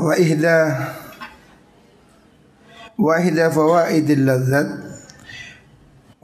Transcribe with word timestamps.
wa 0.00 0.14
ihda 0.16 0.56
wa 2.96 3.14
ihda 3.20 3.52
fawaidil 3.52 4.24
ladzat 4.24 4.68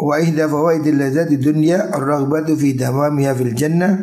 wa 0.01 0.17
ihda 0.21 0.49
fawaidil 0.49 0.97
ladzat 0.97 1.29
di 1.29 1.37
dunya 1.41 1.93
ar-raghbatu 1.93 2.57
fi 2.57 2.73
dawamiha 2.73 3.33
fil 3.37 3.53
jannah 3.53 3.97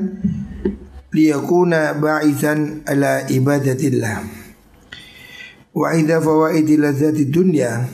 liyakuna 1.14 1.98
ba'ithan 1.98 2.86
ala 2.86 3.26
ibadatillah 3.30 4.22
wa 5.74 5.88
ihda 5.98 6.22
fawaidil 6.22 6.82
ladzat 6.86 7.18
di 7.18 7.26
dunya 7.30 7.90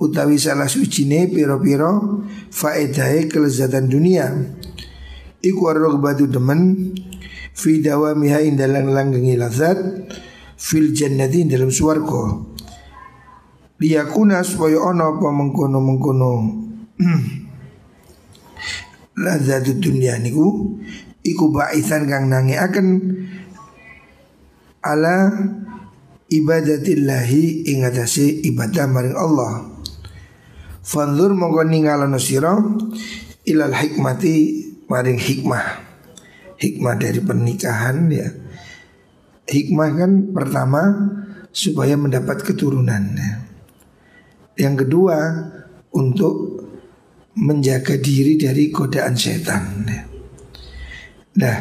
utawi 0.00 0.36
salah 0.36 0.68
sucine 0.68 1.30
piro-piro 1.30 2.24
faedahe 2.50 3.30
kelezatan 3.30 3.88
dunia. 3.88 4.32
Iku 5.44 5.68
ar-raghbatu 5.68 6.28
demen 6.28 6.92
fi 7.52 7.78
dawamiha 7.80 8.42
indalang 8.44 8.90
langgengi 8.90 9.36
lazat 9.36 9.76
fil 10.64 10.96
jannati 10.96 11.44
dalam 11.44 11.68
suarga 11.68 12.40
liyakuna 13.76 14.40
supaya 14.40 14.80
ono 14.80 15.20
apa 15.20 15.28
mengkono 15.28 15.78
mengkono 15.84 16.32
lazat 19.24 19.76
dunia 19.76 20.16
niku 20.16 20.80
iku 21.20 21.52
baisan 21.52 22.08
kang 22.08 22.32
nangi 22.32 22.56
akan 22.56 22.86
ala 24.80 25.32
ibadatillahi 26.28 27.68
ing 27.68 27.88
atase 27.88 28.44
ibadah 28.44 28.84
maring 28.84 29.16
Allah. 29.16 29.72
Fanzur 30.84 31.32
mongko 31.32 31.64
ningalana 31.64 32.20
sira 32.20 32.60
ilal 33.48 33.72
hikmati 33.72 34.34
maring 34.84 35.16
hikmah. 35.16 35.80
Hikmah 36.60 36.94
dari 37.00 37.20
pernikahan 37.24 38.12
ya 38.12 38.43
hikmah 39.48 39.90
kan 39.96 40.12
pertama 40.32 40.82
supaya 41.54 41.94
mendapat 41.94 42.42
keturunan. 42.42 43.14
Yang 44.54 44.74
kedua 44.86 45.18
untuk 45.94 46.62
menjaga 47.34 47.98
diri 47.98 48.38
dari 48.38 48.70
godaan 48.70 49.14
setan. 49.18 49.86
Nah, 51.34 51.58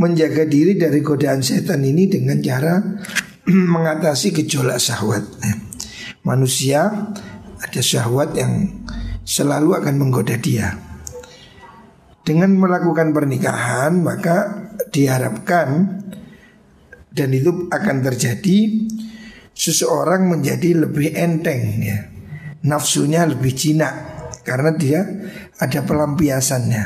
menjaga 0.00 0.48
diri 0.48 0.80
dari 0.80 1.04
godaan 1.04 1.44
setan 1.44 1.84
ini 1.84 2.08
dengan 2.08 2.40
cara 2.40 2.80
mengatasi 3.76 4.32
gejolak 4.32 4.80
syahwat. 4.80 5.24
Manusia 6.24 7.12
ada 7.60 7.80
syahwat 7.80 8.36
yang 8.36 8.84
selalu 9.24 9.76
akan 9.76 9.94
menggoda 10.00 10.36
dia. 10.40 10.76
Dengan 12.24 12.56
melakukan 12.56 13.12
pernikahan 13.16 14.00
maka 14.00 14.59
diharapkan 14.90 15.68
dan 17.10 17.28
itu 17.34 17.66
akan 17.70 17.96
terjadi 18.06 18.86
seseorang 19.54 20.30
menjadi 20.30 20.86
lebih 20.86 21.14
enteng 21.14 21.62
ya. 21.82 21.98
Nafsunya 22.60 23.24
lebih 23.24 23.56
jinak 23.56 23.94
karena 24.44 24.70
dia 24.76 25.00
ada 25.56 25.80
pelampiasannya. 25.84 26.84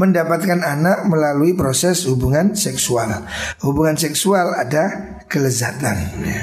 Mendapatkan 0.00 0.64
anak 0.64 1.04
melalui 1.04 1.52
proses 1.52 2.08
hubungan 2.08 2.56
seksual. 2.56 3.28
Hubungan 3.60 4.00
seksual 4.00 4.56
ada 4.56 5.20
kelezatan 5.28 5.96
ya. 6.24 6.40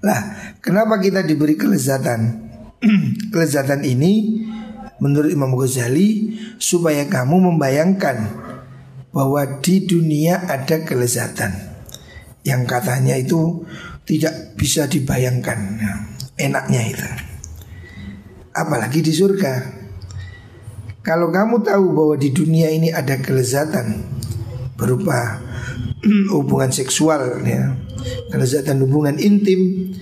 Lah, 0.00 0.20
kenapa 0.60 1.00
kita 1.00 1.24
diberi 1.24 1.56
kelezatan? 1.56 2.50
kelezatan 3.32 3.84
ini 3.84 4.44
menurut 5.00 5.32
Imam 5.32 5.56
Ghazali 5.56 6.38
supaya 6.60 7.08
kamu 7.08 7.50
membayangkan 7.50 8.16
bahwa 9.10 9.58
di 9.58 9.88
dunia 9.88 10.46
ada 10.46 10.84
kelezatan. 10.86 11.50
Yang 12.46 12.62
katanya 12.68 13.18
itu 13.18 13.66
tidak 14.06 14.56
bisa 14.56 14.86
dibayangkan. 14.86 15.58
Nah, 15.76 15.96
enaknya 16.38 16.82
itu. 16.88 17.08
Apalagi 18.54 19.04
di 19.04 19.12
surga. 19.12 19.80
Kalau 21.00 21.32
kamu 21.32 21.64
tahu 21.64 21.84
bahwa 21.96 22.14
di 22.20 22.28
dunia 22.30 22.68
ini 22.68 22.92
ada 22.92 23.16
kelezatan 23.18 24.04
berupa 24.80 25.40
hubungan 26.34 26.72
seksual 26.72 27.44
ya 27.44 27.76
kelezatan 28.32 28.80
hubungan 28.80 29.20
intim 29.20 29.92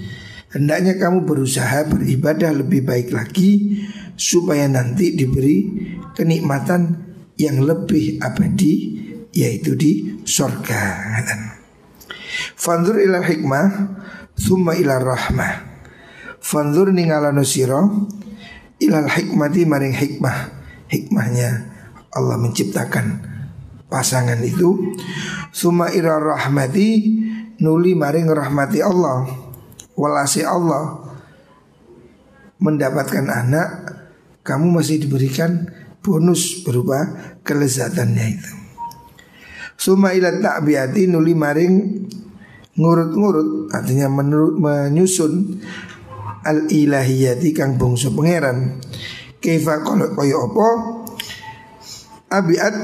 hendaknya 0.54 0.94
kamu 0.94 1.26
berusaha 1.26 1.90
beribadah 1.90 2.54
lebih 2.54 2.86
baik 2.86 3.10
lagi 3.10 3.82
supaya 4.18 4.66
nanti 4.66 5.14
diberi 5.14 5.70
kenikmatan 6.18 7.06
yang 7.38 7.62
lebih 7.62 8.18
abadi 8.18 8.74
yaitu 9.30 9.78
di 9.78 10.18
surga. 10.26 10.82
Fanzur 12.58 12.98
ila 12.98 13.22
hikmah 13.22 13.66
Thumma 14.38 14.78
ila 14.78 14.98
rahmah. 15.02 15.54
Fanzur 16.38 16.90
ningalano 16.94 17.42
siro 17.42 18.10
Ilal 18.78 19.10
hikmati 19.10 19.66
maring 19.66 19.94
hikmah. 19.94 20.58
Hikmahnya 20.90 21.50
Allah 22.14 22.36
menciptakan 22.38 23.06
pasangan 23.90 24.38
itu. 24.42 24.94
Thumma 25.54 25.90
ila 25.94 26.18
rahmati 26.18 26.90
Nuli 27.58 27.94
maring 27.94 28.30
rahmati 28.30 28.78
Allah. 28.82 29.26
Walasi 29.98 30.46
Allah 30.46 31.06
Mendapatkan 32.58 33.26
anak 33.26 33.98
Kamu 34.48 34.72
masih 34.72 35.04
diberikan 35.04 35.68
bonus 36.00 36.64
berupa 36.64 37.04
kelezatannya 37.44 38.24
itu. 38.32 38.52
Suma 39.76 40.16
ila 40.16 40.32
ta'biyati 40.40 41.04
nuli 41.04 41.36
maring 41.36 41.74
ngurut-ngurut 42.80 43.68
artinya 43.76 44.08
menurut 44.08 44.56
menyusun 44.56 45.60
al 46.48 46.64
ilahiyati 46.64 47.52
kang 47.52 47.76
bangsa 47.76 48.08
pangeran. 48.08 48.80
Kaifa 49.38 49.84
kalau 49.84 50.16
koyo 50.16 50.48
apa? 50.48 50.68
Abiat 52.40 52.74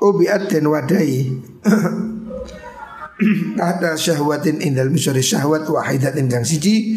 ubiat 0.00 0.48
dan 0.48 0.64
wadai. 0.72 1.28
Ada 3.58 3.98
syahwatin 3.98 4.62
indal 4.62 4.94
misori 4.94 5.20
syahwat 5.20 5.66
wahidatin 5.66 6.30
kang 6.30 6.46
siji 6.46 6.96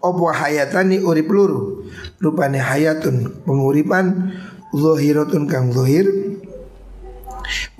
opo 0.00 0.32
hayatani 0.32 1.04
urip 1.04 1.28
luru? 1.28 1.86
Rupane 2.20 2.60
hayatun 2.60 3.44
penguripan 3.44 4.32
zahiratun 4.72 5.48
kang 5.48 5.72
zahir 5.72 6.08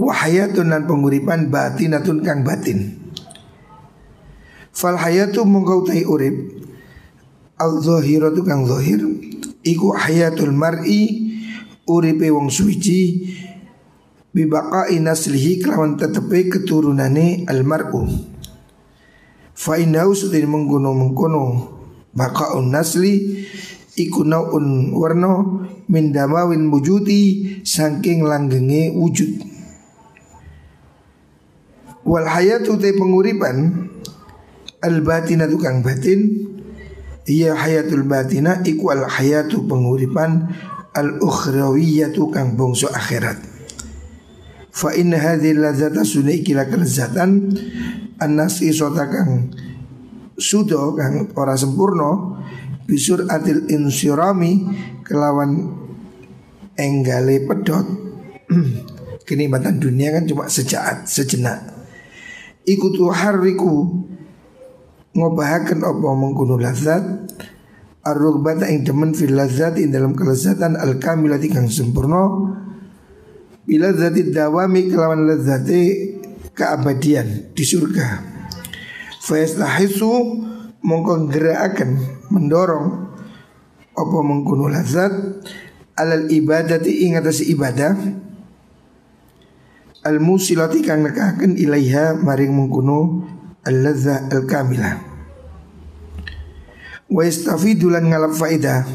Wahayatun 0.00 0.72
dan 0.72 0.82
penguripan 0.88 1.52
batinatun 1.52 2.24
kang 2.26 2.42
batin. 2.42 2.98
Fal 4.74 4.96
hayatu 4.96 5.44
mongkau 5.44 5.86
tai 5.86 6.02
urip 6.06 6.56
Al 7.60 7.78
zahiratu 7.78 8.40
kang 8.42 8.64
zahir 8.64 9.04
Iku 9.60 9.92
hayatul 9.92 10.56
mar'i 10.56 11.28
Uripe 11.84 12.32
wong 12.32 12.48
suci 12.48 13.28
Bibaka 14.30 14.86
inaslihi 14.86 15.58
kelawan 15.58 15.98
tetepe 15.98 16.46
keturunane 16.46 17.50
al 17.50 17.66
mar'u. 17.66 18.06
Fa 19.58 19.74
inau 19.74 20.14
sudah 20.14 20.38
mengkono 20.46 20.94
mengkono 20.94 21.44
Baka'un 22.14 22.74
nasli 22.74 23.46
Iku 23.94 24.26
naun 24.26 24.94
warno 24.94 25.66
Min 25.90 26.14
damawin 26.14 26.70
Sangking 27.66 28.22
langgenge 28.22 28.94
wujud. 28.94 29.32
Wal 32.06 32.26
hayatu 32.26 32.78
te 32.78 32.94
penguripan 32.94 33.86
Al 34.80 35.04
batina 35.04 35.46
tukang 35.46 35.82
batin 35.84 36.48
Iya 37.28 37.54
hayatul 37.54 38.08
batina 38.08 38.64
Iku 38.64 38.90
al 38.90 39.06
hayatu 39.06 39.68
penguripan 39.68 40.50
Al 40.90 41.22
ukhrawiyatu 41.22 42.34
kang 42.34 42.58
bongso 42.58 42.90
akhirat. 42.90 43.38
Fa 44.74 44.90
inna 44.90 45.22
hadhil 45.22 45.62
lazata 45.62 46.02
sunai 46.02 46.42
kila 46.42 46.66
kelezatan 46.66 47.54
An-nasi 48.18 48.74
sota 48.74 49.06
kang 49.06 49.54
Sudo 50.40 50.96
kang 50.96 51.28
ora 51.36 51.54
sempurna 51.54 52.40
Bisur 52.88 53.28
atil 53.28 53.68
insirami 53.68 54.64
Kelawan 55.04 55.76
Enggale 56.80 57.44
pedot 57.44 57.86
Kenikmatan 59.28 59.78
dunia 59.78 60.10
kan 60.10 60.26
cuma 60.26 60.50
sejaat, 60.50 61.06
sejenak. 61.06 61.62
Ikutu 62.66 63.06
hariku 63.14 64.02
ngobahaken 65.14 65.86
apa 65.86 66.08
mengkuno 66.18 66.58
lazat 66.58 67.30
Ar-rugbata 68.02 68.66
ing 68.66 68.82
demen 68.82 69.14
fil 69.14 69.38
lazat 69.38 69.78
ing 69.78 69.94
dalam 69.94 70.18
kelezatan 70.18 70.74
al 70.74 70.98
kamilati 70.98 71.46
kang 71.46 71.70
sempurna 71.70 72.26
bila 73.70 73.94
zati 73.94 74.34
dawami 74.34 74.90
kelawan 74.90 75.30
lazati 75.30 76.10
keabadian 76.58 77.54
di 77.54 77.62
surga. 77.62 78.39
Fayastahisu 79.20 80.10
mongko 80.80 81.28
gerakaken 81.28 82.00
mendorong 82.32 83.12
apa 83.92 84.18
mengkuno 84.24 84.72
lazat 84.72 85.12
alal 85.92 86.24
ibadati 86.32 87.04
ing 87.04 87.20
atas 87.20 87.44
ibadah 87.44 87.92
al 90.08 90.16
musilati 90.24 90.80
kang 90.80 91.04
nekaken 91.04 91.60
ilaiha 91.60 92.16
maring 92.16 92.56
mengkuno 92.56 93.28
al 93.60 93.76
lazza 93.84 94.24
al 94.32 94.48
kamilah 94.48 95.10
wa 97.10 97.26
yastafidu 97.26 97.90
lan 97.90 98.08
ngalap 98.08 98.32
faedah. 98.32 98.86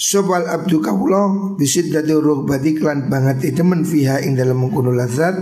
Sobal 0.00 0.48
abdu 0.48 0.80
kawula 0.80 1.52
bisid 1.60 1.92
dadi 1.92 2.16
rugbati 2.16 2.80
klan 2.80 3.12
banget 3.12 3.52
demen 3.52 3.84
fiha 3.84 4.24
ing 4.24 4.32
dalam 4.32 4.56
mengkuno 4.56 4.96
lazat 4.96 5.36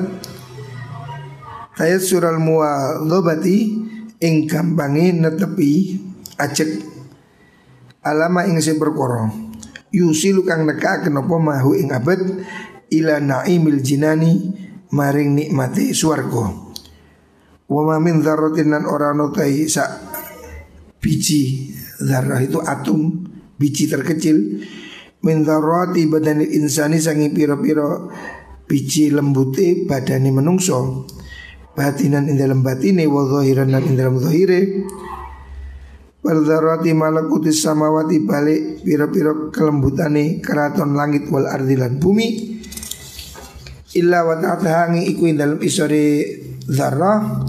Tayat 1.78 2.02
sural 2.02 2.42
muwadhabati 2.42 3.58
ing 4.18 4.50
gampange 4.50 5.14
netepi 5.14 5.94
acek 6.34 6.82
alama 8.02 8.50
ing 8.50 8.58
sing 8.58 8.82
perkara 8.82 9.30
yusilu 9.94 10.42
kang 10.42 10.66
nekaken 10.66 11.22
apa 11.22 11.36
mahu 11.38 11.78
ing 11.78 11.94
abad 11.94 12.18
ila 12.90 13.22
naimil 13.22 13.78
jinani 13.78 14.50
maring 14.90 15.38
nikmati 15.38 15.94
swarga. 15.94 16.50
Wa 17.70 17.80
ma 17.86 18.02
min 18.02 18.26
dzarratin 18.26 18.74
lan 18.74 18.82
ora 18.82 19.14
notai 19.14 19.70
sak 19.70 19.86
biji 20.98 21.70
zarah 22.02 22.42
itu 22.42 22.58
atom 22.58 23.22
biji 23.54 23.86
terkecil. 23.86 24.66
Min 25.22 25.46
dzarrati 25.46 26.10
badani 26.10 26.42
insani 26.58 26.98
sangi 26.98 27.30
piro-piro 27.30 28.10
biji 28.66 29.14
lembute 29.14 29.86
badani 29.86 30.34
menungso 30.34 31.06
batinan 31.78 32.26
ing 32.26 32.34
dalam 32.34 32.66
batine 32.66 33.06
wa 33.06 33.22
zahiran 33.22 33.70
lan 33.70 33.86
ing 33.86 33.94
dalam 33.94 34.18
zahire. 34.18 34.82
Bardharati 36.18 36.90
malakuti 36.98 37.54
samawati 37.54 38.26
balik 38.26 38.82
piro-piro 38.82 39.54
kelembutane 39.54 40.42
keraton 40.42 40.98
langit 40.98 41.30
wal 41.30 41.46
ardi 41.46 41.78
lan 41.78 42.02
bumi. 42.02 42.58
Illa 43.94 44.26
wa 44.26 44.34
ta'atahangi 44.34 45.06
iku 45.14 45.30
ing 45.30 45.38
dalam 45.38 45.62
isore 45.62 46.26
zarrah 46.66 47.46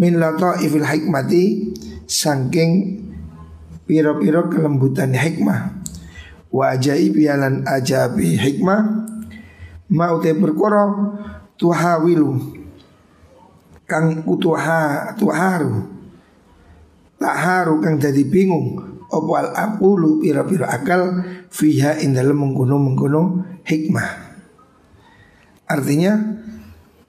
Min 0.00 0.16
lata 0.16 0.56
ifil 0.64 0.88
hikmati 0.88 1.76
Sangking 2.08 3.04
piro-piro 3.84 4.48
kelembutan 4.48 5.12
hikmah. 5.12 5.84
Wa 6.50 6.74
ajaib 6.74 7.14
yalan 7.14 7.62
ajabi 7.68 8.34
hikmah. 8.34 9.06
Mau 9.92 10.18
te 10.18 10.34
perkara 10.34 10.90
tuhawilu 11.54 12.59
kang 13.90 14.22
utuha 14.22 15.10
tuharu 15.18 15.82
tak 17.18 17.36
haru 17.36 17.82
kang 17.82 17.98
jadi 17.98 18.22
bingung 18.22 18.78
opo 19.10 19.34
al 19.34 19.50
aqulu 19.52 20.22
pira-pira 20.22 20.70
akal 20.70 21.20
fiha 21.50 21.98
in 22.00 22.14
dalam 22.14 22.38
mengkuno 22.38 22.78
mengkuno 22.78 23.22
hikmah? 23.66 24.30
Artinya 25.66 26.14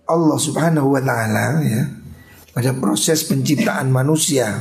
Allah 0.10 0.38
subhanahu 0.38 0.98
wa 0.98 1.02
ta'ala 1.02 1.62
ya 1.64 1.82
pada 2.52 2.76
proses 2.76 3.24
penciptaan 3.30 3.88
manusia 3.94 4.60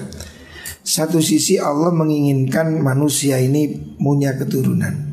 satu 0.81 1.20
sisi 1.20 1.61
Allah 1.61 1.93
menginginkan 1.93 2.81
manusia 2.81 3.37
ini 3.37 3.69
punya 4.00 4.32
keturunan. 4.38 5.12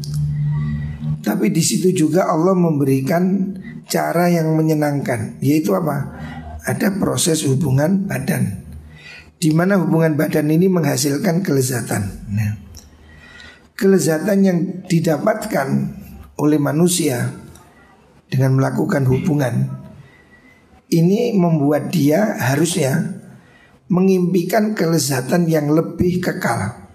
Tapi 1.20 1.52
di 1.52 1.60
situ 1.60 1.92
juga 1.92 2.32
Allah 2.32 2.56
memberikan 2.56 3.52
cara 3.88 4.32
yang 4.32 4.56
menyenangkan 4.56 5.44
yaitu 5.44 5.76
apa 5.76 6.16
ada 6.68 6.92
proses 7.00 7.48
hubungan 7.48 8.04
badan 8.12 8.68
di 9.38 9.54
mana 9.56 9.80
hubungan 9.80 10.18
badan 10.18 10.50
ini 10.50 10.68
menghasilkan 10.68 11.46
kelezatan. 11.46 12.04
Nah, 12.34 12.52
kelezatan 13.78 14.38
yang 14.44 14.58
didapatkan 14.90 15.68
oleh 16.38 16.60
manusia 16.60 17.32
dengan 18.28 18.58
melakukan 18.60 19.08
hubungan 19.08 19.72
ini 20.92 21.38
membuat 21.38 21.94
dia 21.94 22.36
harusnya 22.36 23.22
mengimpikan 23.88 24.76
kelezatan 24.76 25.48
yang 25.48 25.72
lebih 25.72 26.20
kekal. 26.20 26.90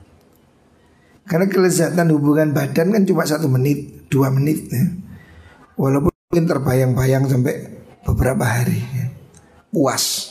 Karena 1.23 1.47
kelezatan 1.47 2.11
hubungan 2.13 2.53
badan 2.53 2.93
kan 2.93 3.03
cuma 3.07 3.25
satu 3.25 3.47
menit, 3.47 4.11
dua 4.11 4.29
menit, 4.29 4.69
ya. 4.69 4.85
walaupun 5.79 6.13
terbayang-bayang 6.35 7.31
sampai 7.31 7.71
beberapa 8.03 8.43
hari. 8.43 8.83
Ya 8.83 9.22
puas. 9.73 10.29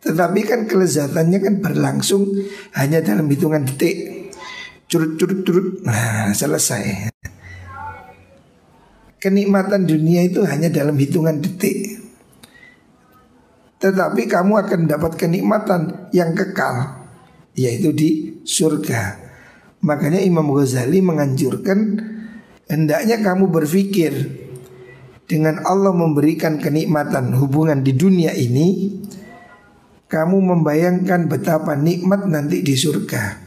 Tetapi 0.00 0.40
kan 0.44 0.68
kelezatannya 0.68 1.38
kan 1.40 1.54
berlangsung 1.64 2.28
hanya 2.76 3.00
dalam 3.00 3.26
hitungan 3.26 3.64
detik. 3.64 4.30
Curut 4.86 5.16
curut 5.16 5.40
curut. 5.42 5.68
Nah, 5.82 6.30
selesai. 6.36 7.12
Kenikmatan 9.20 9.84
dunia 9.84 10.24
itu 10.24 10.44
hanya 10.44 10.68
dalam 10.72 10.96
hitungan 10.96 11.40
detik. 11.40 12.00
Tetapi 13.80 14.28
kamu 14.28 14.60
akan 14.60 14.78
mendapat 14.84 15.16
kenikmatan 15.16 16.12
yang 16.12 16.36
kekal 16.36 17.00
yaitu 17.56 17.92
di 17.92 18.40
surga. 18.44 19.16
Makanya 19.80 20.20
Imam 20.20 20.48
Ghazali 20.52 21.00
menganjurkan 21.00 22.00
hendaknya 22.68 23.20
kamu 23.20 23.48
berpikir 23.48 24.12
dengan 25.30 25.62
Allah 25.62 25.94
memberikan 25.94 26.58
kenikmatan 26.58 27.30
hubungan 27.38 27.86
di 27.86 27.94
dunia 27.94 28.34
ini 28.34 28.98
kamu 30.10 30.42
membayangkan 30.42 31.30
betapa 31.30 31.78
nikmat 31.78 32.26
nanti 32.26 32.66
di 32.66 32.74
surga. 32.74 33.38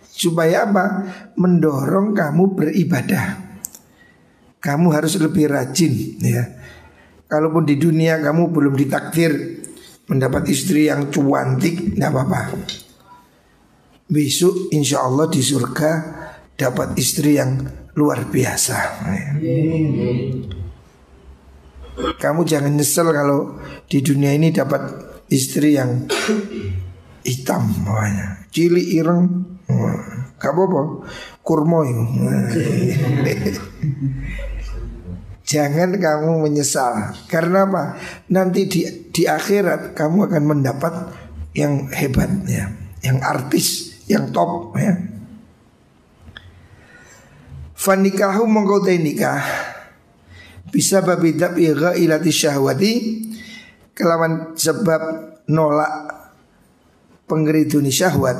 Supaya 0.00 0.64
apa? 0.64 0.84
Mendorong 1.36 2.16
kamu 2.16 2.56
beribadah. 2.56 3.36
Kamu 4.64 4.88
harus 4.96 5.20
lebih 5.20 5.52
rajin 5.52 6.16
ya. 6.24 6.56
Kalaupun 7.28 7.68
di 7.68 7.76
dunia 7.76 8.16
kamu 8.24 8.48
belum 8.48 8.72
ditakdir 8.72 9.60
mendapat 10.08 10.48
istri 10.48 10.88
yang 10.88 11.12
cuantik 11.12 12.00
tidak 12.00 12.16
apa-apa. 12.16 12.64
Besok 14.08 14.72
insya 14.72 15.04
Allah 15.04 15.28
di 15.28 15.44
surga 15.44 15.90
dapat 16.56 16.96
istri 16.96 17.36
yang 17.36 17.60
luar 17.92 18.24
biasa. 18.24 19.04
Kamu 21.98 22.46
jangan 22.46 22.74
nyesel 22.74 23.10
kalau 23.10 23.58
di 23.90 23.98
dunia 24.02 24.30
ini 24.34 24.54
dapat 24.54 24.82
istri 25.30 25.74
yang 25.74 26.06
hitam 27.26 27.62
pokoknya. 27.82 28.46
Cili 28.54 28.96
ireng. 28.98 29.26
Gak 30.38 30.54
apa-apa. 30.54 30.82
Kurmoy. 31.42 31.90
Jangan 35.48 35.96
kamu 35.96 36.44
menyesal 36.44 37.16
Karena 37.24 37.64
apa? 37.64 37.96
Nanti 38.28 38.68
di, 38.68 38.84
di 39.08 39.24
akhirat 39.24 39.96
kamu 39.96 40.28
akan 40.28 40.44
mendapat 40.44 40.92
yang 41.56 41.88
hebat 41.88 42.28
ya 42.44 42.68
Yang 43.00 43.18
artis, 43.24 43.66
yang 44.12 44.28
top 44.28 44.76
ya 44.76 44.92
Fanikahu 47.72 48.44
mengkau 48.44 48.84
nikah 48.84 49.40
bisa 50.68 51.00
babi 51.00 51.34
dabi 51.34 51.72
ilati 51.72 52.32
syahwati. 52.32 52.92
Kelawan 53.98 54.54
sebab 54.54 55.02
nolak 55.50 55.90
penggeriduni 57.26 57.90
syahwat 57.90 58.38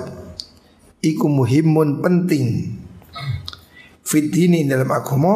iku 1.02 1.26
muhimun 1.26 1.98
penting. 1.98 2.78
Fitini 4.06 4.64
dalam 4.64 4.88
agama 4.88 5.34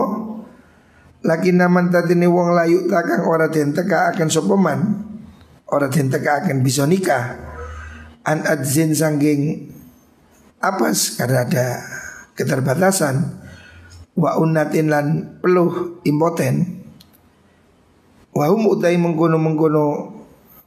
lagi 1.23 1.53
naman 1.53 1.93
tatini 1.93 2.25
wong 2.25 2.57
layu 2.57 2.89
takang 2.89 3.29
ora 3.29 3.47
den 3.53 3.77
teka 3.77 4.11
akan 4.11 4.29
sopeman 4.33 4.81
ora 5.69 5.87
den 5.93 6.09
teka 6.09 6.47
akan 6.47 6.63
bisa 6.63 6.87
nikah. 6.87 7.51
An 8.23 8.47
adzin 8.47 8.95
sangging 8.95 9.75
apes 10.63 11.19
karena 11.19 11.43
ada 11.43 11.67
keterbatasan. 12.39 13.43
Wa 14.13 14.37
unatin 14.39 14.93
lan 14.93 15.07
peluh 15.41 15.99
impoten 16.05 16.82
Wahum 18.33 18.65
utai 18.73 18.97
mengkono 18.97 19.37
mengkono 19.37 19.85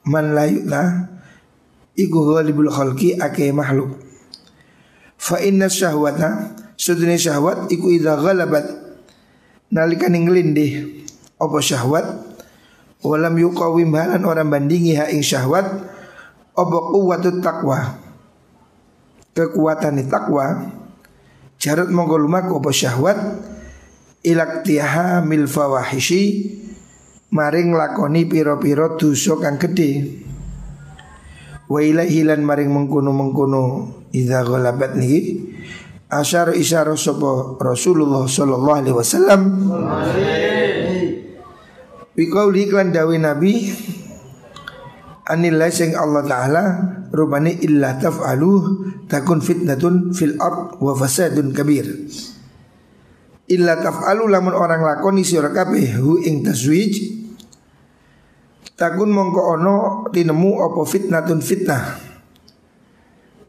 man 0.06 0.38
layukna 0.38 1.10
Iku 1.96 2.36
ghalibul 2.36 2.68
khalqi 2.68 3.16
ake 3.16 3.56
makhluk. 3.56 3.96
Fa 5.16 5.40
inna 5.40 5.72
syahwata 5.72 6.60
Sudini 6.76 7.16
syahwat 7.16 7.72
iku 7.72 7.88
idha 7.88 8.20
ghalabat. 8.20 8.68
Nalikan 9.72 10.12
ngelindih 10.12 11.04
apa 11.40 11.58
syahwat? 11.64 12.06
Walam 13.00 13.40
yuqawim 13.40 13.96
halan 13.96 14.28
orang 14.28 14.52
bandingi 14.52 15.00
ha 15.00 15.08
ing 15.08 15.24
syahwat 15.24 15.66
apa 16.52 16.78
quwwatut 16.92 17.40
taqwa? 17.40 17.96
Kekuatan 19.36 20.00
takwa 20.08 20.72
jarut 21.60 21.92
monggo 21.92 22.20
lumaku 22.20 22.60
apa 22.60 22.72
syahwat? 22.76 23.20
Ilaktiha 24.20 25.24
mil 25.24 25.48
fawahishi 25.48 26.24
maring 27.34 27.74
lakoni 27.74 28.30
piro-piro 28.30 29.00
dosa 29.00 29.38
kang 29.42 29.58
gede 29.58 30.22
wa 31.66 31.80
ilaihi 31.82 32.22
lan 32.28 32.46
maring 32.46 32.70
mengkono-mengkono 32.70 33.64
idza 34.14 34.46
ghalabat 34.46 34.98
niki 34.98 35.50
asyara 36.10 36.54
isyara 36.54 36.94
sapa 36.94 37.58
Rasulullah 37.58 38.30
sallallahu 38.30 38.78
alaihi 38.78 38.96
wasallam. 38.96 39.42
Wikauli 42.16 42.72
klan 42.72 42.96
dawe 42.96 43.12
Nabi 43.20 43.76
Anillah 45.28 45.68
sing 45.68 46.00
Allah 46.00 46.24
Ta'ala 46.24 46.64
Rubani 47.12 47.60
illa 47.60 48.00
taf'alu 48.00 48.52
Takun 49.12 49.44
fitnatun 49.44 50.16
fil 50.16 50.40
ard 50.40 50.80
Wa 50.80 50.96
fasadun 50.96 51.52
kabir 51.52 51.84
Illa 53.46 53.78
taf'alu 53.78 54.26
lamun 54.26 54.58
orang 54.58 54.82
lakoni 54.82 55.22
sira 55.22 55.54
kabeh 55.54 56.02
hu 56.02 56.18
ing 56.22 56.42
taswij 56.42 57.14
Takun 58.76 59.14
mongko 59.14 59.42
ono 59.56 59.78
tinemu 60.10 60.66
apa 60.66 60.82
fitnatun 60.84 61.40
fitnah 61.40 61.84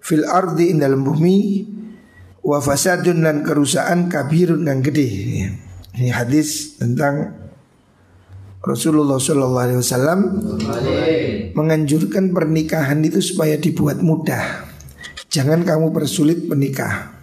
Fil 0.04 0.22
ardi 0.22 0.70
ing 0.70 0.78
dalam 0.84 1.02
bumi 1.02 1.64
Wa 2.44 2.62
fasadun 2.62 3.24
dan 3.24 3.42
kerusakan 3.42 4.06
kabirun 4.12 4.68
yang 4.68 4.84
gede 4.84 5.08
Ini 5.96 6.12
hadis 6.12 6.76
tentang 6.76 7.46
Rasulullah 8.66 9.22
Shallallahu 9.22 9.62
Alaihi 9.62 9.78
Wasallam 9.78 10.20
menganjurkan 11.54 12.34
pernikahan 12.34 12.98
itu 13.06 13.22
supaya 13.22 13.54
dibuat 13.54 14.02
mudah. 14.02 14.66
Jangan 15.30 15.62
kamu 15.62 15.94
persulit 15.94 16.50
menikah. 16.50 17.15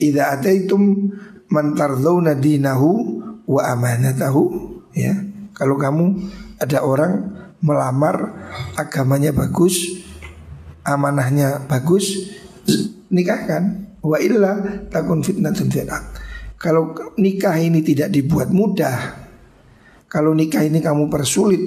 Ida 0.00 0.32
ataitum 0.34 1.12
mantardawna 1.52 2.34
dinahu 2.34 3.20
wa 3.44 3.62
amanatahu 3.68 4.42
ya. 4.96 5.12
Kalau 5.52 5.76
kamu 5.76 6.16
ada 6.56 6.80
orang 6.80 7.36
melamar 7.60 8.16
agamanya 8.80 9.36
bagus, 9.36 10.00
amanahnya 10.82 11.68
bagus, 11.68 12.32
nikahkan. 13.12 13.92
Wa 14.00 14.16
illa 14.16 14.56
takun 14.88 15.20
fitnatun 15.20 15.68
fitnah. 15.68 16.00
Kalau 16.56 16.96
nikah 17.20 17.56
ini 17.60 17.84
tidak 17.84 18.08
dibuat 18.08 18.48
mudah, 18.48 19.28
kalau 20.08 20.32
nikah 20.32 20.64
ini 20.64 20.80
kamu 20.80 21.12
persulit, 21.12 21.60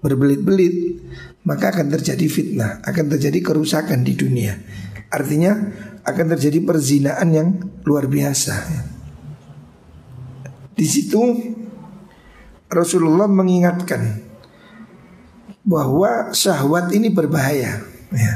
berbelit-belit, 0.00 1.00
maka 1.44 1.76
akan 1.76 1.92
terjadi 1.92 2.26
fitnah, 2.28 2.80
akan 2.84 3.06
terjadi 3.16 3.40
kerusakan 3.44 4.00
di 4.00 4.16
dunia. 4.16 4.56
Artinya 5.12 5.52
akan 6.04 6.26
terjadi 6.36 6.60
perzinaan 6.60 7.28
yang 7.32 7.48
luar 7.82 8.04
biasa. 8.06 8.54
Di 10.74 10.86
situ 10.86 11.20
Rasulullah 12.68 13.30
mengingatkan 13.30 14.20
bahwa 15.64 16.30
syahwat 16.36 16.92
ini 16.92 17.08
berbahaya. 17.08 17.80
Ya. 18.12 18.34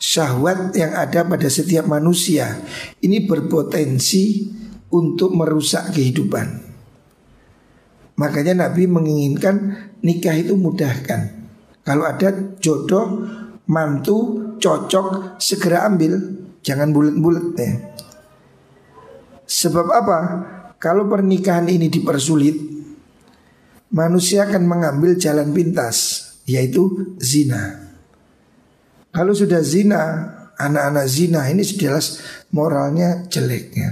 Syahwat 0.00 0.74
yang 0.74 0.96
ada 0.96 1.22
pada 1.28 1.46
setiap 1.46 1.86
manusia 1.86 2.58
ini 3.04 3.22
berpotensi 3.28 4.50
untuk 4.90 5.36
merusak 5.36 5.94
kehidupan. 5.94 6.66
Makanya 8.18 8.68
Nabi 8.68 8.84
menginginkan 8.90 9.88
nikah 10.04 10.36
itu 10.36 10.56
mudahkan. 10.58 11.40
Kalau 11.84 12.04
ada 12.04 12.32
jodoh, 12.60 13.24
mantu, 13.70 14.18
cocok, 14.58 15.38
segera 15.38 15.86
ambil. 15.86 16.18
Jangan 16.60 16.90
bulat-bulat 16.92 17.46
ya. 17.56 17.72
Sebab 19.46 19.86
apa? 19.88 20.18
Kalau 20.76 21.06
pernikahan 21.08 21.70
ini 21.70 21.88
dipersulit, 21.88 22.56
manusia 23.94 24.44
akan 24.44 24.62
mengambil 24.66 25.16
jalan 25.16 25.54
pintas, 25.54 26.28
yaitu 26.44 27.14
zina. 27.22 27.90
Kalau 29.10 29.34
sudah 29.34 29.62
zina, 29.64 30.02
anak-anak 30.54 31.06
zina 31.10 31.48
ini 31.50 31.64
jelas 31.64 32.20
moralnya 32.52 33.26
jelek 33.26 33.66
ya. 33.74 33.90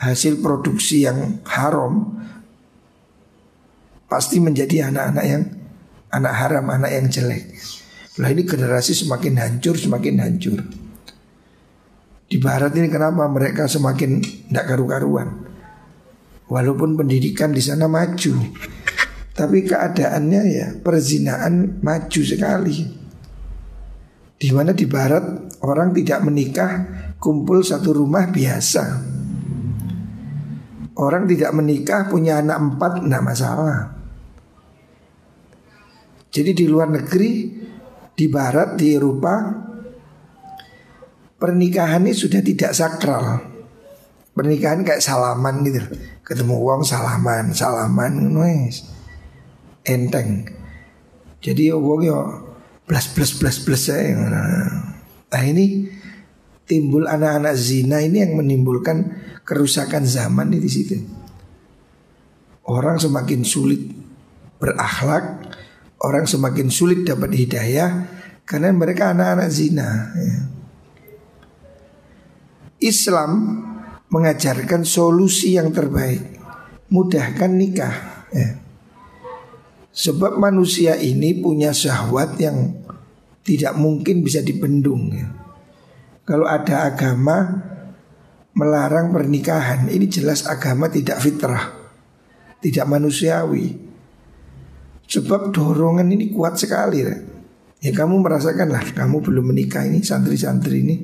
Hasil 0.00 0.40
produksi 0.40 1.04
yang 1.04 1.44
haram 1.44 2.16
pasti 4.08 4.40
menjadi 4.40 4.90
anak-anak 4.90 5.24
yang 5.28 5.44
anak 6.10 6.34
haram, 6.34 6.64
anak 6.72 6.90
yang 6.90 7.06
jelek. 7.12 7.44
Lah 8.18 8.26
ini 8.34 8.42
generasi 8.42 8.90
semakin 8.90 9.38
hancur, 9.38 9.78
semakin 9.78 10.18
hancur. 10.18 10.58
Di 12.26 12.38
barat 12.42 12.74
ini 12.74 12.90
kenapa 12.90 13.30
mereka 13.30 13.70
semakin 13.70 14.18
tidak 14.50 14.66
karu-karuan? 14.66 15.46
Walaupun 16.50 16.98
pendidikan 16.98 17.54
di 17.54 17.62
sana 17.62 17.86
maju, 17.86 18.34
tapi 19.38 19.62
keadaannya 19.62 20.42
ya 20.50 20.68
perzinaan 20.82 21.78
maju 21.78 22.22
sekali. 22.26 22.98
Di 24.40 24.48
mana 24.50 24.74
di 24.74 24.86
barat 24.90 25.54
orang 25.62 25.94
tidak 25.94 26.26
menikah 26.26 26.72
kumpul 27.22 27.62
satu 27.62 27.94
rumah 27.94 28.26
biasa. 28.26 28.84
Orang 30.98 31.30
tidak 31.30 31.54
menikah 31.54 32.10
punya 32.10 32.42
anak 32.42 32.58
empat 32.58 33.06
tidak 33.06 33.22
masalah. 33.22 33.78
Jadi 36.30 36.50
di 36.54 36.64
luar 36.70 36.90
negeri, 36.94 37.30
di 38.20 38.28
barat, 38.28 38.76
di 38.76 38.92
Eropa, 38.92 39.48
pernikahan 41.40 42.04
ini 42.04 42.12
sudah 42.12 42.44
tidak 42.44 42.76
sakral. 42.76 43.40
Pernikahan 44.36 44.84
kayak 44.84 45.00
salaman 45.00 45.64
gitu. 45.64 45.80
Ketemu 46.20 46.60
uang 46.60 46.84
salaman, 46.84 47.56
salaman 47.56 48.28
wes. 48.36 48.84
Enteng. 49.88 50.44
Jadi 51.40 51.72
uang 51.72 52.00
yo 52.04 52.20
plus 52.84 53.08
plus 53.08 53.32
plus 53.40 53.56
plus 53.64 53.88
saya. 53.88 54.12
Nah 54.20 55.42
ini 55.42 55.88
timbul 56.68 57.08
anak-anak 57.08 57.56
zina 57.56 58.04
ini 58.04 58.20
yang 58.20 58.36
menimbulkan 58.36 59.16
kerusakan 59.48 60.04
zaman 60.04 60.52
di 60.52 60.68
situ. 60.68 61.00
Orang 62.68 63.00
semakin 63.00 63.42
sulit 63.48 63.80
berakhlak, 64.60 65.49
orang 66.00 66.24
semakin 66.24 66.72
sulit 66.72 67.04
dapat 67.04 67.36
hidayah 67.36 68.08
karena 68.48 68.72
mereka 68.72 69.12
anak-anak 69.12 69.48
zina. 69.52 69.88
Ya. 70.16 70.36
Islam 72.80 73.30
mengajarkan 74.08 74.82
solusi 74.82 75.54
yang 75.54 75.70
terbaik, 75.70 76.40
mudahkan 76.88 77.52
nikah. 77.52 78.26
Ya. 78.32 78.58
Sebab 79.92 80.40
manusia 80.40 80.96
ini 80.96 81.36
punya 81.36 81.76
syahwat 81.76 82.40
yang 82.40 82.80
tidak 83.44 83.76
mungkin 83.76 84.24
bisa 84.24 84.40
dibendung. 84.40 85.12
Ya. 85.12 85.28
Kalau 86.24 86.48
ada 86.48 86.88
agama 86.88 87.66
melarang 88.56 89.12
pernikahan, 89.12 89.90
ini 89.92 90.08
jelas 90.08 90.48
agama 90.48 90.88
tidak 90.88 91.20
fitrah, 91.20 91.70
tidak 92.64 92.86
manusiawi. 92.88 93.89
Sebab 95.10 95.50
dorongan 95.50 96.06
ini 96.14 96.30
kuat 96.30 96.54
sekali 96.54 97.02
ya. 97.02 97.14
Ya 97.80 97.96
kamu 97.96 98.20
merasakan 98.20 98.68
lah 98.76 98.84
Kamu 98.92 99.24
belum 99.24 99.52
menikah 99.52 99.88
ini 99.88 100.04
santri-santri 100.04 100.84
ini 100.84 100.96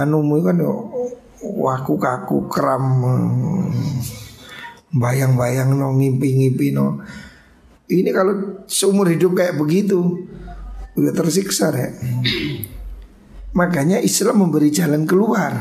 Anumu 0.00 0.40
kan 0.40 0.56
Waku 1.38 1.94
kaku 2.00 2.48
kram 2.48 3.04
Bayang-bayang 4.88 5.76
no 5.76 5.92
ngimpi-ngimpi 5.92 6.72
no 6.72 7.04
Ini 7.84 8.08
kalau 8.16 8.64
seumur 8.64 9.12
hidup 9.12 9.36
kayak 9.36 9.60
begitu 9.60 10.24
Udah 10.96 11.12
tersiksa 11.12 11.68
ya 11.76 11.92
Makanya 13.52 14.00
Islam 14.00 14.48
memberi 14.48 14.72
jalan 14.72 15.04
keluar 15.04 15.52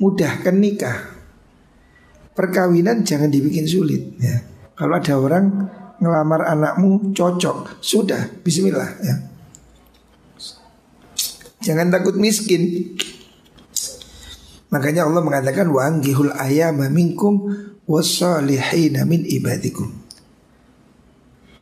Mudahkan 0.00 0.56
nikah 0.56 0.98
Perkawinan 2.34 3.06
jangan 3.06 3.30
dibikin 3.30 3.62
sulit 3.62 4.18
ya. 4.18 4.42
Kalau 4.74 4.98
ada 4.98 5.14
orang 5.14 5.70
ngelamar 6.02 6.48
anakmu 6.50 7.14
cocok, 7.14 7.78
sudah 7.82 8.30
bismillah 8.42 8.90
ya. 9.02 9.16
Jangan 11.64 11.88
takut 11.88 12.20
miskin. 12.20 12.92
Makanya 14.68 15.08
Allah 15.08 15.22
mengatakan 15.24 15.70
wa 15.72 15.86
anggihul 15.86 16.34
ayama 16.34 16.92
minkum 16.92 17.48
wassalihina 17.88 19.08
min 19.08 19.24
ibadikum. 19.24 19.88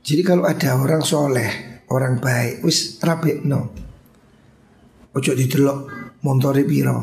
Jadi 0.02 0.22
kalau 0.26 0.42
ada 0.42 0.74
orang 0.74 1.06
soleh, 1.06 1.84
orang 1.86 2.18
baik, 2.18 2.66
wis 2.66 2.98
rapi 2.98 3.46
no. 3.46 3.70
Ojo 5.14 5.36
didelok 5.36 5.78
montore 6.26 6.66
piro. 6.66 6.98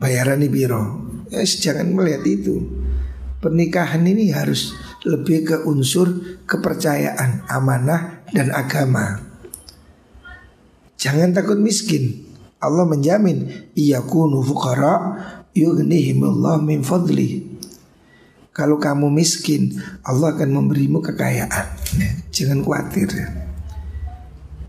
Bayaran 0.00 0.40
piro. 0.48 0.82
Ya, 1.28 1.44
jangan 1.44 1.92
melihat 1.92 2.24
itu. 2.24 2.64
Pernikahan 3.44 4.00
ini 4.08 4.32
harus 4.32 4.72
lebih 5.04 5.48
ke 5.48 5.56
unsur 5.64 6.40
kepercayaan, 6.44 7.48
amanah 7.48 8.24
dan 8.32 8.52
agama. 8.52 9.20
Jangan 11.00 11.32
takut 11.32 11.56
miskin. 11.56 12.28
Allah 12.60 12.84
menjamin 12.84 13.72
iyakunu 13.72 14.44
fuqara 14.44 15.16
yughnihimullah 15.56 16.60
min 16.60 16.84
fadli. 16.84 17.48
Kalau 18.52 18.76
kamu 18.76 19.08
miskin, 19.08 19.80
Allah 20.04 20.36
akan 20.36 20.50
memberimu 20.52 21.00
kekayaan. 21.00 21.66
Jangan 22.36 22.60
khawatir. 22.60 23.08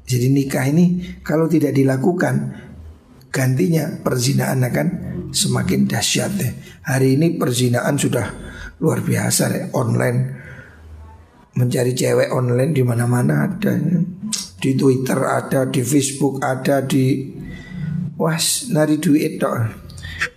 Jadi 0.08 0.28
nikah 0.32 0.64
ini 0.72 1.20
kalau 1.24 1.52
tidak 1.52 1.76
dilakukan 1.76 2.56
gantinya 3.32 4.00
perzinaan 4.00 4.64
akan 4.64 4.88
semakin 5.36 5.88
dahsyat. 5.88 6.32
Hari 6.88 7.20
ini 7.20 7.36
perzinaan 7.36 8.00
sudah 8.00 8.51
luar 8.82 9.06
biasa 9.06 9.44
deh, 9.48 9.64
online. 9.78 10.20
Mencari 11.52 11.94
cewek 11.94 12.34
online 12.34 12.74
di 12.74 12.82
mana-mana 12.82 13.46
ada. 13.46 13.78
Di 14.62 14.72
Twitter 14.74 15.20
ada 15.22 15.68
di 15.68 15.82
Facebook 15.84 16.42
ada 16.42 16.82
di 16.82 17.30
was 18.18 18.72
nari 18.74 18.98
duit 18.98 19.38
tok. 19.38 19.56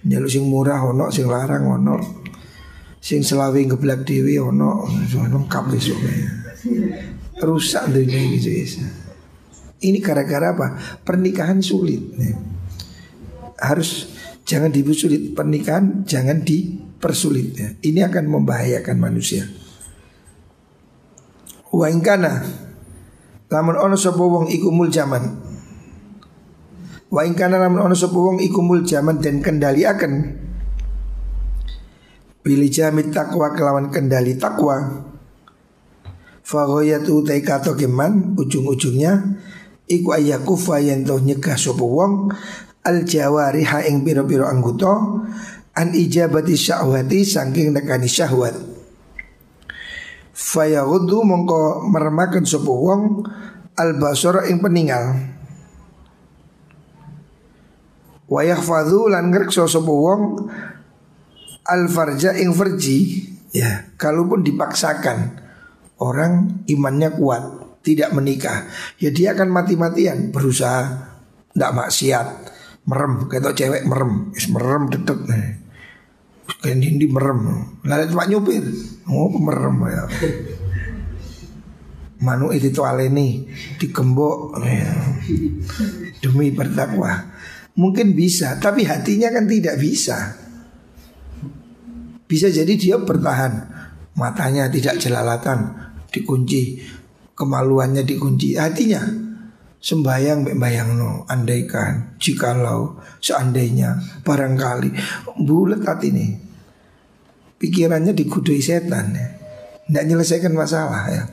Nyalu 0.05 0.29
sing 0.29 0.45
murah 0.45 0.85
ono 0.85 1.09
sing 1.09 1.25
larang 1.31 1.65
ono. 1.65 1.97
Sing 2.99 3.25
selawe 3.25 3.57
geblak 3.57 4.05
dewi 4.05 4.37
ono. 4.37 4.85
Lengkap 5.09 5.65
wis 5.73 5.93
rusak 7.45 7.93
dunia 7.93 8.21
gitu 8.37 8.51
ini 9.85 10.01
gara-gara 10.01 10.57
apa? 10.57 10.81
Pernikahan 11.05 11.61
sulit. 11.61 12.01
Harus 13.61 14.09
jangan 14.49 14.73
dipersulit 14.73 15.37
pernikahan 15.37 16.05
jangan 16.09 16.41
dipersulit 16.41 16.84
ya. 17.55 17.69
ini 17.85 18.01
akan 18.01 18.25
membahayakan 18.33 18.97
manusia 18.97 19.45
wa 21.75 21.87
ingkana 21.91 22.65
lamun 23.55 23.77
ono 23.79 23.95
sapa 23.95 24.19
wong 24.19 24.51
iku 24.51 24.75
muljaman 24.75 25.55
Wa 27.15 27.23
ing 27.23 27.39
kana 27.39 27.63
lamun 27.63 27.87
ono 27.87 27.95
sapa 27.95 28.19
wong 28.19 28.43
iku 28.43 28.59
muljaman 28.59 29.23
dan 29.23 29.39
kendali 29.39 29.87
akan 29.87 30.43
Pilih 32.43 32.67
jamit 32.67 33.15
takwa 33.15 33.55
kelawan 33.55 33.95
kendali 33.95 34.35
takwa 34.35 35.07
Fagoyatu 36.43 37.23
taikato 37.23 37.79
keman 37.79 38.35
ujung-ujungnya 38.35 39.39
Iku 39.87 40.11
ayakufa 40.19 40.83
yang 40.83 41.07
toh 41.07 41.23
nyegah 41.23 41.55
sapa 41.55 41.87
wong 41.87 42.35
Al 42.83 43.07
jawariha 43.07 43.87
ing 43.87 44.03
biro-biro 44.03 44.51
anggota 44.51 45.23
An 45.75 45.91
ijabati 45.91 46.55
syahwati 46.55 47.27
sangking 47.27 47.75
nekani 47.75 48.07
syahwat. 48.07 48.55
Fayagudu 50.35 51.27
mongko 51.27 51.87
meremakan 51.91 52.47
sapa 52.47 52.71
wong 52.71 53.03
Al 53.75 53.99
basara 53.99 54.47
ing 54.47 54.63
peninggal. 54.63 55.19
Wayah 58.31 58.63
fadhu 58.63 59.11
lan 59.11 59.35
ngrekso 59.35 59.67
sapa 59.67 59.91
wong 59.91 60.47
al 61.67 61.91
farja 61.91 62.39
ing 62.39 62.55
farji. 62.55 63.27
Ya. 63.51 63.91
Kalaupun 63.99 64.47
dipaksakan 64.47 65.43
orang 65.99 66.63
imannya 66.71 67.19
kuat 67.19 67.43
tidak 67.83 68.15
menikah. 68.15 68.71
Ya 69.03 69.11
dia 69.11 69.35
akan 69.35 69.51
mati-matian 69.51 70.31
berusaha 70.31 71.11
tidak 71.51 71.75
maksiat 71.75 72.27
merem. 72.87 73.27
Kayak 73.27 73.59
cewek 73.59 73.83
merem 73.91 74.31
is 74.39 74.47
merem 74.55 74.87
detek. 74.87 75.19
nih 75.19 75.64
kayak 76.61 76.81
ini 76.81 77.07
merem. 77.09 77.41
Lalu 77.85 78.13
pak 78.13 78.29
nyupir. 78.29 78.65
Oh 79.09 79.33
merem 79.33 79.77
ya? 79.89 80.05
Manu 82.25 82.55
itu 82.57 82.73
ini 82.73 83.45
digembok 83.77 84.57
ya. 84.65 84.93
demi 86.25 86.49
bertakwa 86.57 87.35
Mungkin 87.75 88.15
bisa, 88.15 88.63
tapi 88.63 88.87
hatinya 88.87 89.35
kan 89.35 89.51
tidak 89.51 89.83
bisa. 89.83 90.39
Bisa 92.31 92.47
jadi 92.47 92.71
dia 92.79 93.03
bertahan, 93.03 93.67
matanya 94.15 94.71
tidak 94.71 95.03
jelalatan, 95.03 95.75
dikunci, 96.15 96.79
kemaluannya 97.35 98.07
dikunci, 98.07 98.55
hatinya 98.55 99.03
sembayang 99.83 100.55
membayang 100.55 100.91
no, 100.97 101.11
andaikan, 101.27 102.15
jikalau, 102.23 102.97
seandainya, 103.19 104.23
barangkali, 104.23 104.95
bulat 105.43 105.83
hati 105.83 106.09
ini. 106.15 106.27
Pikirannya 107.65 108.13
digudui 108.13 108.61
setan 108.61 109.17
ya. 109.17 109.29
Tidak 109.89 110.03
menyelesaikan 110.05 110.53
masalah 110.53 111.09
ya. 111.09 111.25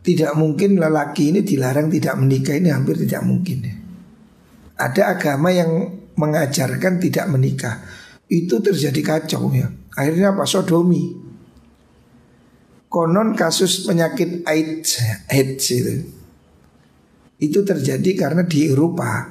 Tidak 0.00 0.32
mungkin 0.32 0.80
lelaki 0.80 1.36
ini 1.36 1.44
dilarang 1.44 1.92
tidak 1.92 2.16
menikah 2.16 2.56
ini 2.56 2.72
hampir 2.72 2.96
tidak 2.96 3.20
mungkin 3.20 3.58
ya 3.60 3.74
ada 4.80 5.12
agama 5.12 5.52
yang 5.52 5.92
mengajarkan 6.16 6.96
tidak 6.96 7.28
menikah. 7.28 7.84
Itu 8.32 8.64
terjadi 8.64 9.00
kacau 9.04 9.52
ya. 9.52 9.68
Akhirnya 9.92 10.32
apa? 10.32 10.48
Sodomi. 10.48 11.28
Konon 12.90 13.36
kasus 13.38 13.86
penyakit 13.86 14.42
AIDS, 14.48 14.98
AIDS 15.30 15.66
itu. 15.70 15.94
Itu 17.38 17.62
terjadi 17.62 18.10
karena 18.18 18.42
di 18.42 18.72
Eropa 18.72 19.30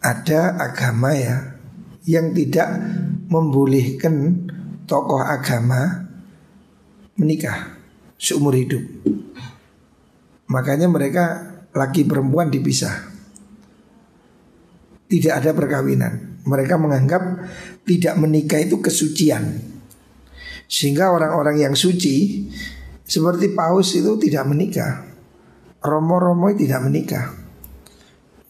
ada 0.00 0.40
agama 0.56 1.12
ya 1.12 1.60
yang 2.08 2.32
tidak 2.32 2.68
membolehkan 3.28 4.46
tokoh 4.84 5.20
agama 5.20 6.08
menikah 7.16 7.78
seumur 8.18 8.56
hidup. 8.56 8.82
Makanya 10.50 10.86
mereka 10.86 11.56
laki 11.72 12.04
perempuan 12.04 12.52
dipisah 12.52 13.14
tidak 15.14 15.32
ada 15.44 15.50
perkawinan. 15.54 16.42
Mereka 16.44 16.74
menganggap 16.76 17.22
tidak 17.86 18.14
menikah 18.18 18.60
itu 18.60 18.82
kesucian. 18.82 19.62
Sehingga 20.66 21.12
orang-orang 21.14 21.60
yang 21.60 21.74
suci 21.78 22.48
seperti 23.04 23.54
paus 23.54 23.94
itu 23.94 24.16
tidak 24.18 24.44
menikah. 24.48 25.06
Romo-romo 25.84 26.50
tidak 26.56 26.82
menikah. 26.82 27.30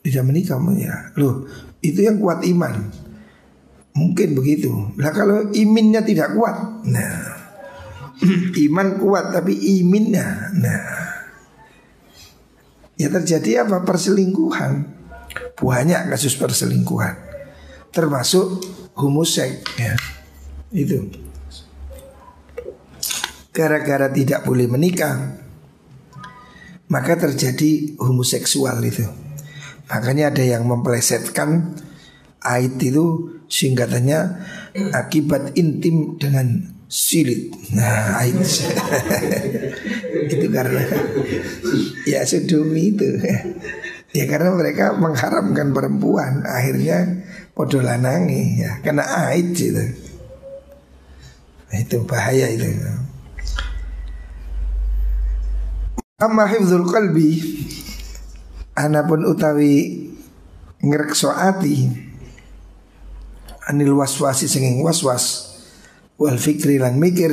Tidak 0.01 0.25
menikah 0.25 0.57
ya. 0.79 1.13
Loh, 1.21 1.45
itu 1.83 2.01
yang 2.01 2.17
kuat 2.17 2.47
iman. 2.49 3.04
Mungkin 3.94 4.35
begitu. 4.35 4.70
Nah 4.98 5.11
kalau 5.14 5.54
iminnya 5.54 6.02
tidak 6.02 6.35
kuat, 6.35 6.83
nah 6.87 7.14
iman 8.66 8.88
kuat 8.98 9.30
tapi 9.30 9.54
iminnya, 9.54 10.50
nah 10.54 10.87
ya 12.98 13.07
terjadi 13.11 13.66
apa 13.66 13.87
perselingkuhan. 13.87 14.94
Banyak 15.54 16.11
kasus 16.11 16.35
perselingkuhan 16.35 17.14
Termasuk 17.94 18.62
homosek 18.98 19.62
ya. 19.78 19.94
Itu 20.74 21.11
Gara-gara 23.54 24.11
tidak 24.11 24.42
boleh 24.42 24.66
menikah 24.66 25.38
Maka 26.90 27.14
terjadi 27.14 27.94
homoseksual 28.02 28.83
itu 28.83 29.07
Makanya 29.87 30.35
ada 30.35 30.42
yang 30.42 30.66
memplesetkan 30.66 31.78
Ait 32.44 32.76
itu 32.76 33.33
singkatannya 33.48 34.20
Akibat 34.92 35.57
intim 35.57 36.20
dengan 36.20 36.76
silit. 36.92 37.48
Nah 37.72 38.20
ait 38.20 38.37
Itu 40.33 40.46
karena 40.52 40.85
Ya 42.04 42.20
sedumi 42.28 42.92
itu. 42.92 43.09
Ya 44.14 44.24
karena 44.28 44.52
mereka 44.52 44.92
mengharamkan 44.94 45.72
perempuan 45.72 46.44
Akhirnya 46.44 47.24
podo 47.57 47.80
lanangi 47.80 48.61
ya 48.61 48.85
Kena 48.85 49.33
aid 49.33 49.57
gitu. 49.57 49.85
Nah, 51.72 51.78
Itu 51.80 52.04
bahaya 52.07 52.52
itu. 52.52 52.68
Amma 56.20 56.46
hifzul 56.46 56.87
qalbi 56.87 57.40
Anapun 58.76 59.24
utawi 59.24 60.12
Ngerekso 60.85 61.33
ati 61.33 62.04
Anil 63.68 63.96
waswasi 63.96 64.48
senging 64.50 64.85
waswas 64.85 65.57
Wal 66.20 66.37
fikri 66.37 66.77
lan 66.77 67.00
mikir 67.00 67.33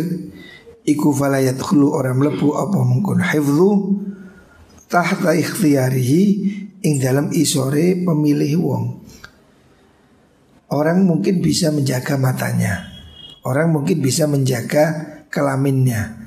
Iku 0.82 1.14
falayat 1.14 1.62
khulu 1.62 1.94
orang 1.94 2.18
lepu 2.20 2.56
Apa 2.56 2.80
mungkun 2.82 3.22
hifzu 3.22 3.72
Tahta 4.92 5.32
ikhtiyarihi 5.32 6.24
ing 6.82 6.94
dalam 6.98 7.30
isore 7.32 8.02
pemilih 8.02 8.54
wong. 8.60 8.86
Orang 10.72 11.08
mungkin 11.08 11.40
bisa 11.40 11.70
menjaga 11.70 12.18
matanya. 12.18 12.90
Orang 13.48 13.72
mungkin 13.76 14.04
bisa 14.04 14.26
menjaga 14.26 15.26
kelaminnya. 15.32 16.20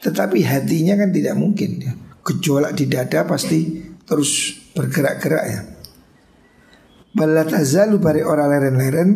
Tetapi 0.00 0.40
hatinya 0.44 0.96
kan 0.96 1.10
tidak 1.12 1.36
mungkin. 1.36 1.80
Gejolak 2.24 2.76
di 2.76 2.88
dada 2.88 3.24
pasti 3.24 3.88
terus 4.04 4.56
bergerak-gerak 4.72 5.44
ya. 5.48 5.60
Balatazalu 7.10 7.98
bari 7.98 8.22
orang 8.22 8.48
leren-leren. 8.54 9.10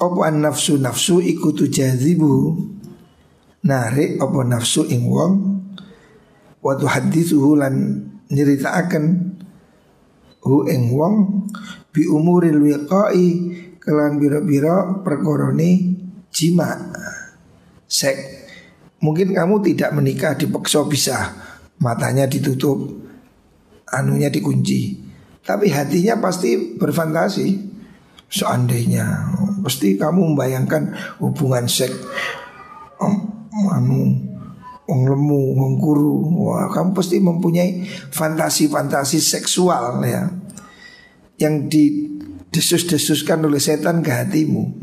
Apa 0.00 0.20
an 0.26 0.42
nafsu 0.42 0.80
nafsu 0.80 1.22
ikutu 1.22 1.70
jazibu 1.70 2.58
Narik 3.60 4.16
apa 4.16 4.40
nafsu 4.48 4.88
ing 4.88 5.04
wong. 5.04 5.32
Waktu 6.64 6.86
hadithuhu 6.88 7.60
lan 7.60 7.74
akan 8.32 9.04
Hu 10.40 10.64
ing 10.64 10.88
wong. 10.96 11.44
Bi 11.92 12.08
umuril 12.08 12.64
wiqai 12.64 13.24
Kelan 13.80 14.16
biro-biro 14.16 15.04
perkoroni 15.04 16.00
jima. 16.32 16.80
Sek 17.84 18.16
Mungkin 19.00 19.32
kamu 19.32 19.64
tidak 19.64 19.96
menikah 19.96 20.36
dipaksa 20.36 20.84
bisa 20.84 21.16
Matanya 21.80 22.28
ditutup 22.28 22.84
Anunya 23.88 24.28
dikunci 24.28 25.09
Tapi 25.50 25.66
hatinya 25.66 26.22
pasti 26.22 26.78
berfantasi. 26.78 27.70
Seandainya 28.30 29.34
Pasti 29.66 29.98
kamu 29.98 30.32
membayangkan 30.32 30.94
hubungan 31.18 31.66
seks 31.66 31.98
anu, 33.74 34.14
Wong 34.86 35.02
lemu, 35.10 35.42
wong 35.58 35.72
guru 35.82 36.14
Wah 36.46 36.70
kamu 36.70 36.94
pasti 36.94 37.18
mempunyai 37.18 37.82
fantasi-fantasi 38.14 39.18
seksual 39.18 40.06
ya. 40.06 40.30
Yang 41.42 41.54
didesus-desuskan 41.74 43.42
oleh 43.42 43.58
setan 43.58 43.98
ke 43.98 44.14
hatimu. 44.14 44.78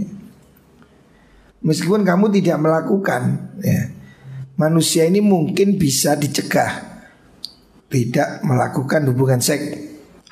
Meskipun 1.63 2.03
kamu 2.03 2.27
tidak 2.36 2.60
melakukan 2.60 3.56
ya, 3.63 3.95
Manusia 4.60 5.08
ini 5.08 5.23
mungkin 5.23 5.80
bisa 5.80 6.13
dicegah 6.13 7.01
Tidak 7.88 8.43
melakukan 8.45 9.10
hubungan 9.10 9.41
seks 9.41 9.87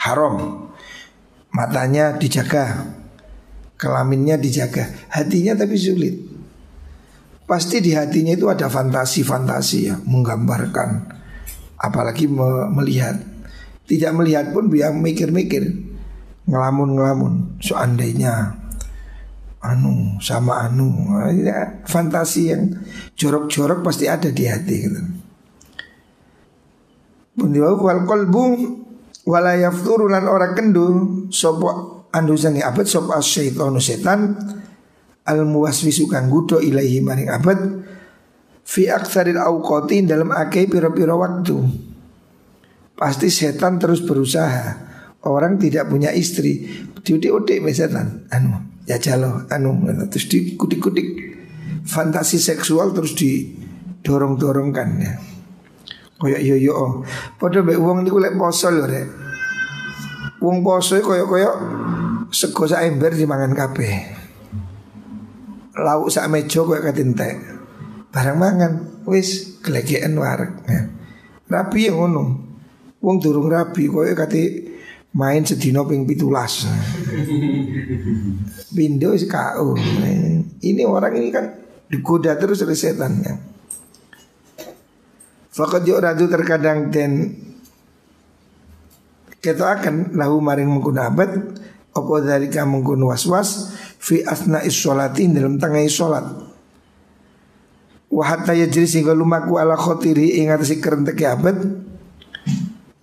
Haram. 0.05 0.69
Matanya 1.49 2.13
dijaga 2.13 2.93
Kelaminnya 3.79 4.37
dijaga 4.37 4.85
Hatinya 5.09 5.57
tapi 5.57 5.79
sulit. 5.79 6.13
Pasti 7.49 7.81
di 7.81 7.95
hatinya 7.95 8.35
itu 8.37 8.45
ada 8.45 8.69
fantasi-fantasi 8.69 9.77
ya 9.89 9.95
Menggambarkan 10.05 11.09
Apalagi 11.81 12.29
me 12.29 12.69
melihat. 12.69 13.17
Tidak 13.89 14.11
melihat 14.13 14.53
pun 14.53 14.69
biar 14.69 14.93
mikir-mikir 14.93 15.63
Ngelamun-ngelamun 16.45 17.57
Seandainya 17.63 18.61
Anu 19.65 20.21
sama 20.21 20.69
anu 20.69 21.09
ya, 21.33 21.81
Fantasi 21.89 22.53
yang 22.53 22.77
jorok-jorok 23.17 23.81
pasti 23.81 24.05
ada 24.05 24.29
di 24.29 24.45
hati 24.45 24.75
gitu. 24.77 25.01
Bundiwau 27.33 27.81
wal 27.81 28.05
kolbu 28.05 28.43
Walayafturulan 29.25 30.29
orang 30.29 30.53
kendul 30.53 30.95
Sopo 31.33 32.05
andusane 32.13 32.61
abad 32.61 32.85
sop 32.85 33.09
asyaitonu 33.09 33.81
setan 33.81 34.37
al 35.25 35.41
muwaswisu 35.49 36.05
kang 36.05 36.29
gudo 36.29 36.61
ilaihi 36.61 37.01
maring 37.01 37.33
abad 37.33 37.59
fi 38.61 38.87
aktsaril 38.87 39.41
auqati 39.41 40.05
dalam 40.05 40.29
akeh 40.29 40.69
pira-pira 40.69 41.17
waktu. 41.17 41.57
Pasti 42.95 43.27
setan 43.27 43.81
terus 43.81 44.05
berusaha. 44.05 44.85
Orang 45.25 45.57
tidak 45.57 45.89
punya 45.89 46.13
istri 46.13 46.69
diudik-udik 47.01 47.65
setan. 47.73 48.29
Anu 48.29 48.75
ya 48.85 49.01
jalo 49.01 49.49
anu 49.49 49.81
terus 50.07 50.29
dikudik-kudik 50.29 51.33
fantasi 51.89 52.37
seksual 52.37 52.93
terus 52.93 53.17
didorong-dorongkan 53.17 54.89
ya 55.01 55.13
koyo 56.15 56.39
yo 56.39 56.55
yo 56.55 56.73
oh. 56.73 56.91
padha 57.35 57.59
mbek 57.59 57.79
wong 57.79 58.07
niku 58.07 58.23
lek 58.23 58.39
poso 58.39 58.71
lho 58.71 58.87
rek 58.87 59.25
wong 60.45 60.61
poso 60.61 61.01
koyo-koyo 61.01 61.49
sego 62.29 62.67
sak 62.67 62.83
ember 62.85 63.15
dimangan 63.15 63.55
kabeh. 63.55 63.95
Lauk 65.75 66.09
sak 66.11 66.29
meja 66.29 66.61
koyo 66.61 66.81
katintek. 66.83 67.37
Barang 68.13 68.39
mangan 68.39 69.03
wis 69.09 69.59
glegeken 69.59 70.17
wareg. 70.19 70.51
Ya. 70.69 70.87
Rapi 71.49 71.87
yang 71.91 71.97
ngono. 71.99 72.23
Wong 73.01 73.19
durung 73.23 73.51
rapi 73.51 73.87
koyo 73.91 74.13
kate 74.13 74.69
main 75.15 75.45
sedina 75.47 75.83
ping 75.87 76.07
17. 76.07 78.75
Bindo 78.75 79.11
wis 79.15 79.25
kau. 79.27 79.75
Ini 80.59 80.85
orang 80.87 81.15
ini 81.19 81.31
kan 81.31 81.45
digoda 81.87 82.35
terus 82.35 82.61
oleh 82.63 82.75
setan 82.77 83.23
ya. 83.23 83.35
Fakat 85.55 85.87
radu 85.87 86.27
terkadang 86.27 86.91
dan 86.91 87.31
kita 89.39 89.79
akan 89.79 90.11
lahu 90.19 90.43
maring 90.43 90.67
menggunakan 90.67 91.31
apa 91.95 92.13
dari 92.19 92.51
kamu 92.51 92.83
gun 92.83 93.07
was-was 93.07 93.71
Fi 93.95 94.19
asna 94.27 94.59
isolatin 94.67 95.31
dalam 95.31 95.55
tengah 95.55 95.79
isolat 95.79 96.27
Wahatta 98.11 98.51
yajri 98.51 98.83
sehingga 98.83 99.15
lumaku 99.15 99.55
ala 99.55 99.79
khotiri 99.79 100.43
ingat 100.43 100.67
si 100.67 100.83
kerentek 100.83 101.23
abad 101.23 101.55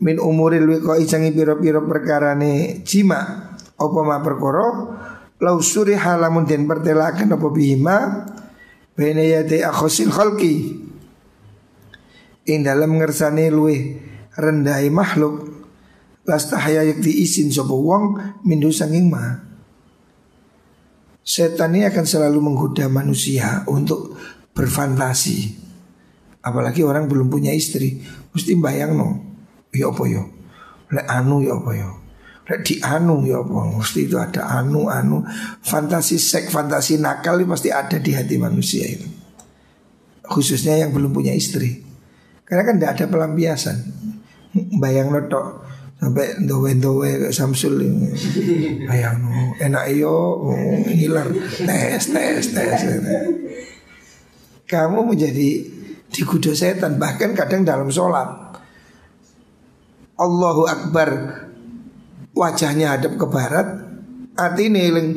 Min 0.05 0.21
umuril 0.21 0.69
wiko 0.77 0.93
icangi 1.01 1.33
piro-piro 1.33 1.89
perkara 1.89 2.37
ni 2.37 2.85
jima 2.85 3.57
Apa 3.81 3.99
ma 4.05 4.21
perkoro 4.21 4.93
Lau 5.41 5.57
suri 5.65 5.97
halamun 5.97 6.45
dan 6.45 6.69
pertelakan 6.69 7.33
apa 7.33 7.49
bihima 7.49 8.29
Bene 8.93 9.25
yate 9.25 9.65
akhosil 9.65 10.13
khalki 10.13 10.82
Ing 12.53 12.69
dalam 12.69 13.01
ngersani 13.01 13.49
luwe 13.49 13.97
rendai 14.37 14.93
makhluk 14.93 15.53
Lastahaya 16.23 16.87
yak 16.87 17.03
diisin 17.03 17.51
sapa 17.51 17.75
wong 17.75 18.15
mindu 18.47 18.71
sanging 18.71 19.11
ma. 19.11 19.43
Setan 21.23 21.75
ini 21.75 21.87
akan 21.87 22.07
selalu 22.07 22.39
menggoda 22.39 22.87
manusia 22.87 23.67
untuk 23.67 24.15
berfantasi. 24.55 25.59
Apalagi 26.43 26.83
orang 26.87 27.11
belum 27.11 27.31
punya 27.31 27.51
istri, 27.55 28.03
mesti 28.35 28.55
bayang 28.59 28.99
no. 28.99 29.09
Ya 29.75 29.91
apa 29.91 30.03
ya? 30.07 30.23
Lek 30.95 31.07
anu 31.11 31.43
ya 31.43 31.59
apa 31.59 31.71
ya? 31.75 31.91
Lek 32.51 32.61
di 32.71 32.75
anu 32.83 33.27
ya 33.27 33.43
apa? 33.43 33.59
Mesti 33.79 34.07
itu 34.07 34.19
ada 34.19 34.47
anu 34.63 34.91
anu 34.91 35.27
fantasi 35.63 36.23
seks, 36.23 36.55
fantasi 36.55 37.03
nakal 37.03 37.39
ini 37.39 37.51
pasti 37.51 37.71
ada 37.75 37.99
di 37.99 38.15
hati 38.15 38.39
manusia 38.39 38.87
itu. 38.87 39.07
Khususnya 40.23 40.87
yang 40.87 40.95
belum 40.95 41.11
punya 41.11 41.35
istri. 41.35 41.83
Karena 42.53 42.69
kan 42.69 42.77
tidak 42.77 42.93
ada 43.01 43.05
pelampiasan. 43.09 43.77
Bayang 44.77 45.09
notok 45.09 45.65
sampai 45.97 46.37
dowe-dowe 46.45 47.33
Samsul 47.33 47.81
ini. 47.81 48.13
Ayang 48.93 49.25
enak 49.57 49.89
iyo 49.89 50.45
hilang 50.85 51.33
tes 51.65 52.13
tes 52.13 52.53
tes 52.53 52.81
kamu 54.69 55.05
menjadi 55.05 55.69
digudo 56.09 56.53
setan 56.57 56.97
bahkan 57.01 57.33
kadang 57.33 57.65
dalam 57.65 57.89
sholat. 57.89 58.57
Allahu 60.17 60.69
Akbar 60.69 61.09
wajahnya 62.33 62.97
hadap 62.97 63.21
ke 63.21 63.27
barat 63.29 63.69
hati 64.33 64.73
neling 64.73 65.09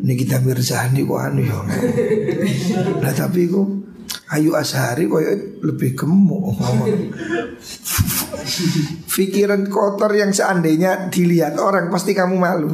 ini 0.00 0.14
kita 0.16 0.40
mirzani 0.40 1.04
kok 1.04 1.20
anu 1.20 1.44
nah 3.04 3.12
tapi 3.12 3.52
ku 3.52 3.84
Ayu 4.32 4.56
Ashari 4.56 5.04
koyo 5.12 5.60
lebih 5.60 5.92
gemuk 5.92 6.56
Pikiran 9.12 9.68
kotor 9.68 10.08
yang 10.16 10.32
seandainya 10.32 11.12
dilihat 11.12 11.60
orang 11.60 11.92
pasti 11.92 12.16
kamu 12.16 12.40
malu. 12.40 12.72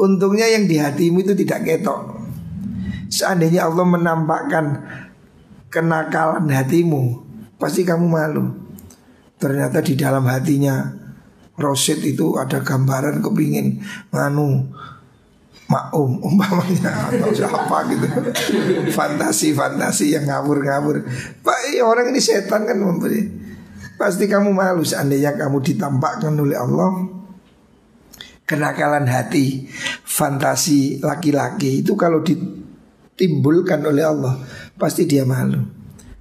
Untungnya 0.00 0.48
yang 0.48 0.64
di 0.64 0.80
hatimu 0.80 1.20
itu 1.20 1.36
tidak 1.36 1.68
ketok. 1.68 2.16
Seandainya 3.12 3.68
Allah 3.68 3.84
menampakkan 3.84 4.66
kenakalan 5.68 6.48
hatimu 6.48 7.30
Pasti 7.60 7.84
kamu 7.84 8.06
malu. 8.08 8.48
Ternyata 9.36 9.84
di 9.84 9.92
dalam 10.00 10.24
hatinya 10.24 10.80
Rosid 11.60 12.00
itu 12.00 12.40
ada 12.40 12.64
gambaran 12.64 13.20
kepingin 13.20 13.84
Manu 14.08 14.72
maum 15.70 16.18
umpamanya. 16.18 17.14
Atau 17.14 17.30
siapa 17.30 17.86
gitu. 17.86 18.06
Fantasi-fantasi 18.90 20.18
yang 20.18 20.26
ngawur-ngawur 20.26 21.06
pak 21.46 21.58
iya, 21.70 21.86
orang 21.86 22.10
ini 22.10 22.18
setan 22.18 22.66
kan 22.66 22.74
memberi 22.74 23.30
pasti 23.94 24.26
kamu 24.26 24.50
malu 24.50 24.82
seandainya 24.82 25.38
kamu 25.38 25.62
ditampakkan 25.62 26.34
oleh 26.34 26.58
Allah. 26.58 26.90
Kenakalan 28.42 29.06
hati 29.06 29.70
fantasi 30.02 30.98
laki-laki 30.98 31.86
itu 31.86 31.94
kalau 31.94 32.18
ditimbulkan 32.18 33.78
oleh 33.86 34.02
Allah 34.02 34.42
pasti 34.74 35.06
dia 35.06 35.22
malu. 35.22 35.62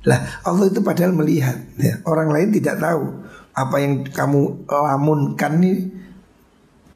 Lah 0.06 0.46
Allah 0.46 0.70
itu 0.70 0.86
padahal 0.86 1.18
melihat 1.18 1.58
ya, 1.82 2.06
orang 2.06 2.30
lain 2.30 2.54
tidak 2.54 2.78
tahu 2.78 3.18
apa 3.58 3.76
yang 3.82 4.06
kamu 4.06 4.70
lamunkan 4.70 5.58
nih 5.58 5.90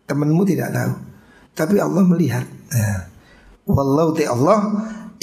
temanmu 0.05 0.45
tidak 0.45 0.69
tahu 0.69 1.12
tapi 1.53 1.77
Allah 1.77 2.03
melihat. 2.05 2.45
Ya. 2.73 3.09
Wallahu 3.63 4.11
ta 4.17 4.33
Allah 4.33 4.59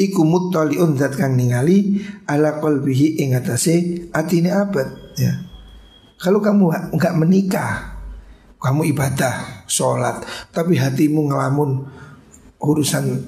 iku 0.00 0.24
muttaliun 0.24 0.96
zat 0.96 1.18
kang 1.18 1.36
ningali 1.36 2.00
ala 2.24 2.56
qalbihi 2.56 3.20
ing 3.20 3.36
atase 3.36 4.08
atine 4.14 4.54
abad 4.54 4.88
ya. 5.20 5.32
Kalau 6.20 6.40
kamu 6.40 6.92
enggak 6.96 7.16
menikah, 7.16 7.96
kamu 8.60 8.92
ibadah, 8.92 9.64
sholat, 9.64 10.20
tapi 10.52 10.76
hatimu 10.76 11.32
ngelamun 11.32 11.88
urusan 12.60 13.24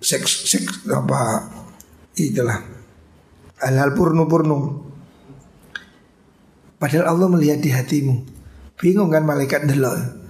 seks 0.00 0.48
seks 0.48 0.88
apa 0.88 1.52
itulah 2.16 2.56
hal-hal 3.60 3.92
purnu-purnu. 3.92 4.90
Padahal 6.80 7.14
Allah 7.14 7.28
melihat 7.30 7.62
di 7.62 7.70
hatimu. 7.70 8.16
Bingung 8.74 9.14
kan 9.14 9.22
malaikat 9.22 9.70
delol. 9.70 10.21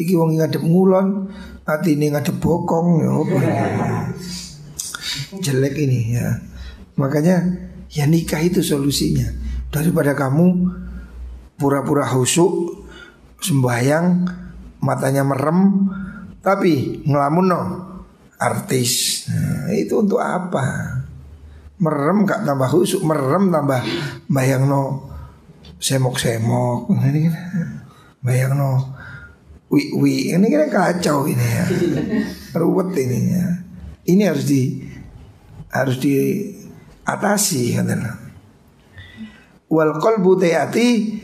Iki 0.00 0.16
wong 0.16 0.40
ngadep 0.40 0.64
ngulon, 0.64 1.28
hati 1.68 1.92
ini 1.92 2.08
ngadep 2.08 2.40
bokong 2.40 3.04
ya 3.04 3.10
apa 3.12 3.36
Jelek 5.44 5.76
ini 5.76 6.16
ya. 6.16 6.40
Makanya 6.96 7.36
ya 7.92 8.08
nikah 8.08 8.40
itu 8.40 8.64
solusinya. 8.64 9.28
Daripada 9.68 10.16
kamu 10.16 10.72
pura-pura 11.60 12.08
husuk, 12.16 12.80
sembahyang, 13.44 14.24
matanya 14.80 15.22
merem, 15.22 15.92
tapi 16.40 17.04
ngelamun 17.04 17.46
no 17.46 17.62
artis. 18.40 19.24
Nah, 19.28 19.68
itu 19.76 20.00
untuk 20.00 20.18
apa? 20.18 20.96
Merem 21.80 22.24
gak 22.24 22.48
tambah 22.48 22.72
husuk, 22.72 23.04
merem 23.04 23.52
tambah 23.52 23.84
bayang 24.32 24.64
no 24.64 25.10
semok-semok 25.80 26.92
ini 27.08 27.32
kan 27.32 27.34
bayang 28.20 28.52
no 28.60 28.99
wi 29.70 29.94
wi 29.94 30.12
ini 30.34 30.46
kan 30.50 30.66
kacau 30.68 31.30
ini 31.30 31.46
ya. 31.46 31.64
Ruwet 32.60 32.90
ini 32.98 33.18
ya. 33.30 33.46
Ini 34.10 34.22
harus 34.26 34.44
di 34.50 34.82
harus 35.70 35.96
diatasi 36.02 37.78
katanya. 37.78 38.18
Wal 39.70 39.94
qalbu 40.02 40.42
tayati 40.42 41.14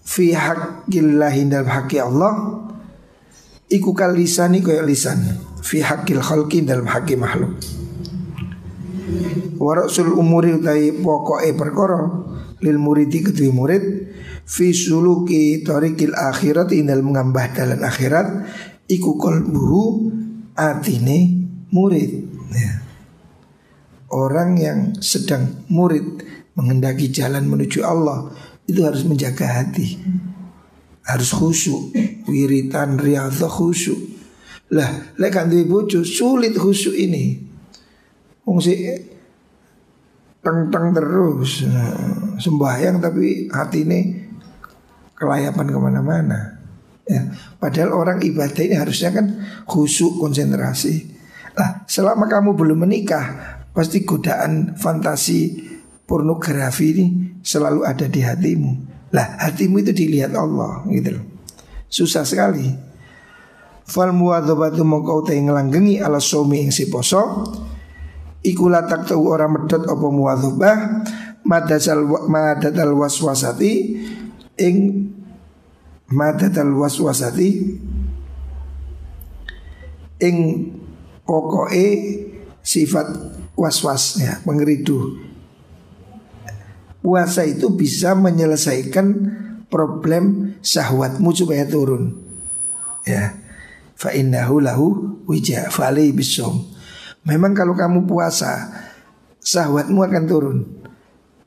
fi 0.00 0.32
haqqillahi 0.32 1.52
dalam 1.52 1.68
haqqi 1.68 2.00
Allah 2.00 2.64
iku 3.68 3.92
kal 3.92 4.16
lisani 4.16 4.64
kaya 4.64 4.80
lisan. 4.80 5.20
Fi 5.60 5.84
haqqil 5.84 6.24
khalqi 6.24 6.64
dalam 6.64 6.88
haqqi 6.88 7.20
makhluk. 7.20 7.60
Warasul 9.60 10.16
umuri 10.16 10.56
utai 10.56 10.96
pokoke 10.96 11.52
perkara 11.52 12.00
lil 12.60 12.76
muridi 12.76 13.24
kedua 13.24 13.50
murid 13.52 13.84
fi 14.44 14.72
suluki 14.76 15.64
tarikil 15.64 16.12
akhirat 16.12 16.72
indal 16.76 17.00
mengambah 17.00 17.56
dalam 17.56 17.80
akhirat 17.80 18.28
iku 18.88 19.16
kolbuhu 19.16 20.12
atine 20.56 21.48
murid 21.72 22.10
ya. 22.52 22.72
Orang 24.10 24.58
yang 24.58 24.98
sedang 24.98 25.64
murid 25.70 26.26
mengendaki 26.58 27.14
jalan 27.14 27.46
menuju 27.46 27.86
Allah 27.86 28.26
itu 28.66 28.82
harus 28.82 29.06
menjaga 29.06 29.46
hati. 29.46 30.02
Harus 31.06 31.30
khusyuk, 31.30 31.94
wiritan 32.26 32.98
riyadhah 32.98 33.50
khusyuk. 33.50 33.98
Lah, 34.74 35.14
lek 35.18 35.34
kan 35.34 35.50
bojo 35.50 36.02
sulit 36.02 36.54
khusyuk 36.58 36.94
ini. 36.94 37.38
Wong 38.46 38.58
si 38.58 38.74
teng-teng 40.40 40.96
terus. 40.96 41.64
Nah, 41.68 42.36
sembahyang 42.40 43.00
tapi 43.00 43.48
hati 43.52 43.78
ini 43.84 44.00
kelayapan 45.16 45.66
ke 45.68 45.78
mana-mana. 45.78 46.40
Ya 47.04 47.26
padahal 47.58 47.90
orang 47.92 48.18
ibadah 48.22 48.62
ini 48.62 48.76
harusnya 48.78 49.12
kan 49.12 49.26
khusyuk 49.66 50.16
konsentrasi. 50.16 51.10
Lah 51.58 51.84
selama 51.84 52.30
kamu 52.30 52.56
belum 52.56 52.86
menikah 52.86 53.58
pasti 53.74 54.06
godaan 54.06 54.78
fantasi 54.78 55.68
pornografi 56.06 56.86
ini 56.94 57.06
selalu 57.44 57.84
ada 57.84 58.06
di 58.06 58.22
hatimu. 58.22 58.72
Lah 59.10 59.42
hatimu 59.42 59.82
itu 59.82 59.92
dilihat 59.92 60.32
Allah 60.38 60.86
gitu 60.88 61.18
loh. 61.18 61.24
Susah 61.90 62.22
sekali. 62.22 62.70
Fal 63.90 64.14
muwadzabatu 64.14 64.86
mongko 64.86 65.26
te 65.26 65.34
nglanggengi 65.34 65.98
ala 65.98 66.22
sumi 66.22 66.62
ing 66.62 66.70
si 66.70 66.86
poso 66.86 67.42
iku 68.40 68.72
latak 68.72 69.04
tahu 69.04 69.32
orang 69.32 69.52
medot 69.52 69.84
apa 69.84 70.06
muwadzabah 70.08 70.76
madasal 71.44 72.04
madadal 72.28 72.96
waswasati 72.96 73.72
ing 74.60 74.76
madadal 76.12 76.72
waswasati 76.76 77.48
ing 80.20 80.36
pokoke 81.24 81.86
sifat 82.60 83.08
waswas 83.56 84.20
ya 84.20 84.40
pengeridu 84.44 85.16
puasa 87.00 87.48
itu 87.48 87.72
bisa 87.72 88.12
menyelesaikan 88.12 89.06
problem 89.72 90.56
syahwatmu 90.60 91.30
supaya 91.32 91.64
turun 91.64 92.16
ya. 93.06 93.36
Fa 94.00 94.16
innahu 94.16 94.64
lahu 94.64 94.86
wija 95.28 95.68
fali 95.68 96.08
bisom 96.16 96.64
memang 97.26 97.52
kalau 97.52 97.76
kamu 97.76 98.08
puasa 98.08 98.70
syahwatmu 99.40 100.00
akan 100.04 100.24
turun 100.28 100.58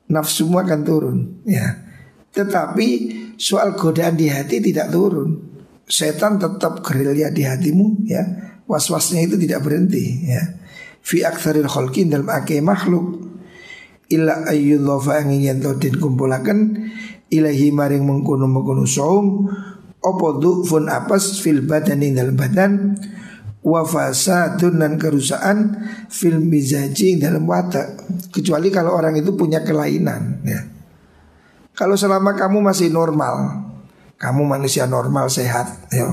nafsumu 0.08 0.60
akan 0.60 0.80
turun 0.84 1.18
ya. 1.48 1.80
Tetapi 2.34 2.86
soal 3.38 3.78
godaan 3.78 4.18
di 4.18 4.26
hati 4.26 4.58
tidak 4.58 4.90
turun. 4.90 5.54
Setan 5.84 6.40
tetap 6.40 6.80
gerilya 6.80 7.30
di 7.30 7.44
hatimu 7.44 8.08
ya. 8.08 8.24
Was-wasnya 8.64 9.22
itu 9.28 9.36
tidak 9.36 9.62
berhenti 9.62 10.24
ya. 10.24 10.42
Fi 11.04 11.20
aktsaril 11.22 11.68
khalqin 11.68 12.08
dalam 12.08 12.32
ake 12.32 12.64
makhluk 12.64 13.20
illa 14.08 14.48
ayyudhafa 14.48 15.20
angin 15.20 15.60
den 15.60 15.94
kumpulaken 16.00 16.88
ilahi 17.28 17.68
maring 17.72 18.04
mengkono 18.04 18.48
mengkono 18.48 18.88
saum 18.88 19.48
apa 20.00 20.26
fun 20.64 20.88
apas 20.88 21.40
fil 21.44 21.64
badani 21.64 22.12
dalam 22.12 22.36
badan 22.36 22.96
wafasadun 23.64 24.76
dan 24.76 25.00
kerusakan 25.00 25.72
film 26.12 26.52
mizaji 26.52 27.16
dalam 27.16 27.48
watak 27.48 27.96
kecuali 28.28 28.68
kalau 28.68 28.92
orang 28.92 29.16
itu 29.16 29.32
punya 29.32 29.64
kelainan 29.64 30.44
ya. 30.44 30.60
Kalau 31.74 31.98
selama 31.98 32.38
kamu 32.38 32.62
masih 32.62 32.92
normal, 32.94 33.66
kamu 34.14 34.46
manusia 34.46 34.86
normal 34.86 35.26
sehat, 35.26 35.90
ya. 35.90 36.06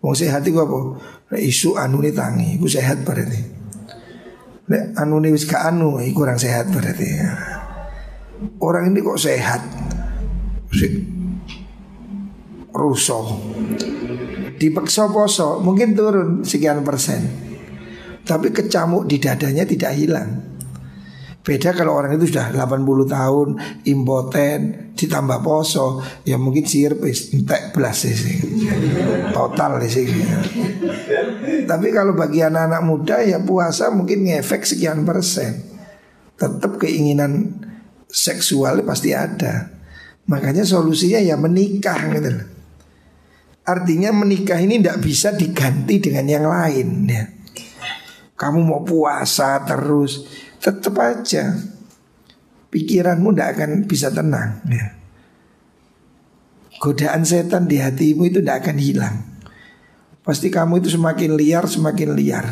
Mau 0.00 0.16
sehat 0.16 0.40
itu 0.48 0.56
apa? 0.56 0.96
isu 1.36 1.76
anu 1.76 2.00
nih 2.00 2.16
tangi, 2.16 2.56
iku 2.56 2.64
sehat 2.64 3.04
berarti. 3.04 3.40
Nek 4.72 4.96
anu 4.96 5.20
nih 5.20 5.36
wis 5.36 5.44
anu, 5.52 6.00
kurang 6.16 6.40
sehat 6.40 6.72
berarti. 6.72 7.08
Ya. 7.12 7.28
Orang 8.56 8.88
ini 8.88 9.04
kok 9.04 9.20
sehat? 9.20 9.60
Rusuh 12.72 13.26
dipeksa 14.56 15.08
poso 15.12 15.60
mungkin 15.60 15.92
turun 15.92 16.42
sekian 16.42 16.82
persen. 16.82 17.22
Tapi 18.26 18.50
kecamuk 18.50 19.06
di 19.06 19.22
dadanya 19.22 19.62
tidak 19.62 19.94
hilang. 19.94 20.56
Beda 21.46 21.70
kalau 21.70 21.94
orang 21.94 22.18
itu 22.18 22.34
sudah 22.34 22.50
80 22.50 22.82
tahun 23.06 23.48
impoten 23.86 24.90
ditambah 24.98 25.46
poso 25.46 26.02
ya 26.26 26.34
mungkin 26.42 26.66
sirpis 26.66 27.30
entek 27.38 27.70
belas 27.70 28.02
sih 28.02 28.42
total 29.30 29.78
sih. 29.86 30.10
Tapi 31.70 31.88
kalau 31.94 32.18
bagi 32.18 32.42
anak-anak 32.42 32.82
muda 32.82 33.22
ya 33.22 33.38
puasa 33.38 33.94
mungkin 33.94 34.26
ngefek 34.26 34.66
sekian 34.66 35.06
persen. 35.06 35.62
Tetap 36.34 36.82
keinginan 36.82 37.62
seksual 38.10 38.82
pasti 38.82 39.14
ada. 39.14 39.70
Makanya 40.26 40.66
solusinya 40.66 41.22
ya 41.22 41.38
menikah 41.38 42.10
gitu 42.10 42.55
Artinya 43.66 44.14
menikah 44.14 44.62
ini 44.62 44.78
tidak 44.78 45.02
bisa 45.02 45.34
diganti 45.34 45.98
dengan 45.98 46.26
yang 46.30 46.46
lain 46.46 46.88
ya. 47.10 47.24
Kamu 48.36 48.62
mau 48.62 48.84
puasa 48.84 49.64
terus 49.64 50.28
Tetap 50.60 50.94
aja 51.00 51.56
Pikiranmu 52.68 53.32
tidak 53.32 53.48
akan 53.56 53.70
bisa 53.88 54.12
tenang 54.12 54.60
ya. 54.68 54.92
Godaan 56.76 57.24
setan 57.24 57.64
di 57.64 57.80
hatimu 57.80 58.28
itu 58.28 58.38
tidak 58.44 58.62
akan 58.62 58.76
hilang 58.76 59.16
Pasti 60.20 60.52
kamu 60.52 60.84
itu 60.84 60.94
semakin 60.94 61.34
liar 61.34 61.64
semakin 61.64 62.12
liar 62.12 62.46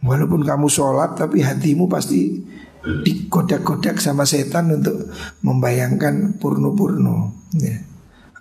Walaupun 0.00 0.46
kamu 0.46 0.66
sholat 0.70 1.18
tapi 1.18 1.42
hatimu 1.42 1.90
pasti 1.90 2.42
digodak-godak 2.82 4.02
sama 4.02 4.26
setan 4.26 4.74
untuk 4.74 5.06
membayangkan 5.46 6.42
purno-purno 6.42 7.30
ya. 7.54 7.78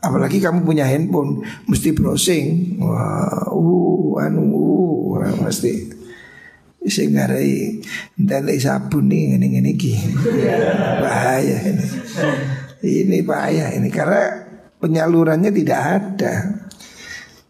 Apalagi 0.01 0.41
kamu 0.41 0.65
punya 0.65 0.89
handphone 0.89 1.45
Mesti 1.69 1.93
browsing. 1.93 2.77
Wah, 2.81 3.53
uh, 3.53 4.25
anu, 4.25 4.49
uh, 5.13 5.33
mesti 5.45 5.93
Saya 6.81 7.13
ngarai 7.13 7.77
sabun 8.57 9.05
nih 9.13 9.37
ini 9.37 9.61
ini 9.61 9.71
ki 9.77 9.93
Bahaya 11.05 11.57
ini. 11.69 11.85
Ini 12.81 13.17
bahaya 13.21 13.69
ini 13.77 13.93
Karena 13.93 14.41
penyalurannya 14.81 15.53
tidak 15.53 15.81
ada. 16.01 16.65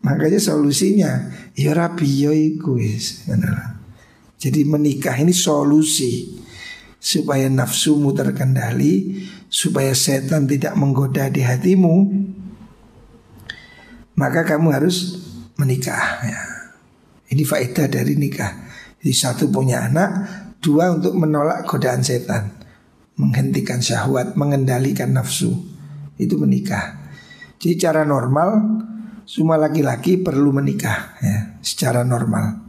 Makanya 0.04 0.44
solusinya 0.44 1.32
Ya 1.56 1.72
rapi 1.72 2.28
ya 2.28 2.36
Jadi 4.36 4.62
menikah 4.68 5.16
ini 5.16 5.32
solusi 5.32 6.36
Supaya 7.00 7.48
nafsumu 7.48 8.12
terkendali 8.12 9.24
Supaya 9.48 9.96
setan 9.96 10.52
tidak 10.52 10.76
menggoda 10.76 11.32
di 11.32 11.40
hatimu 11.40 11.96
maka 14.22 14.46
kamu 14.46 14.70
harus 14.70 15.18
menikah 15.58 16.22
ya. 16.22 16.42
Ini 17.32 17.42
faedah 17.42 17.90
dari 17.90 18.14
nikah 18.14 18.70
Jadi 19.02 19.18
satu 19.18 19.50
punya 19.50 19.90
anak, 19.90 20.10
dua 20.62 20.94
untuk 20.94 21.18
menolak 21.18 21.66
godaan 21.66 22.06
setan, 22.06 22.54
menghentikan 23.18 23.82
syahwat, 23.82 24.38
mengendalikan 24.38 25.10
nafsu. 25.10 25.58
Itu 26.22 26.38
menikah. 26.38 27.02
Jadi 27.58 27.82
cara 27.82 28.06
normal 28.06 28.62
semua 29.26 29.58
laki-laki 29.58 30.22
perlu 30.22 30.54
menikah 30.54 31.18
ya, 31.18 31.58
secara 31.66 32.06
normal. 32.06 32.62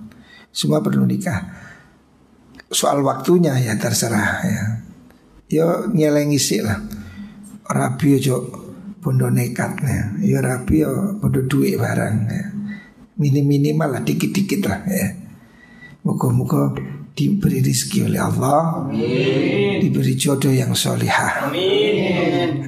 Semua 0.48 0.80
perlu 0.80 1.04
nikah. 1.04 1.52
Soal 2.72 3.04
waktunya 3.04 3.52
ya 3.60 3.76
terserah 3.76 4.30
ya. 4.40 4.64
Yo 5.52 5.92
nyelengi 5.92 6.40
sih 6.40 6.64
lah. 6.64 6.80
Rabi 7.68 8.16
yo 8.24 8.62
bondo 9.02 9.26
nekat 9.26 9.82
ya. 9.82 10.14
Yo 10.22 10.38
rabi 10.38 10.86
yo 10.86 11.18
bondo 11.18 11.42
duit 11.50 11.74
barang 11.74 12.16
ya. 12.30 12.44
Minim 13.18 13.44
minimal 13.50 13.98
lah 13.98 14.02
dikit-dikit 14.06 14.62
lah 14.62 14.80
ya. 14.86 15.18
Moga-moga 16.06 16.74
diberi 17.12 17.60
rezeki 17.62 18.08
oleh 18.08 18.18
Allah, 18.18 18.88
Amin. 18.88 19.78
diberi 19.84 20.16
jodoh 20.16 20.50
yang 20.50 20.72
solihah. 20.72 21.46
Amin. 21.46 22.66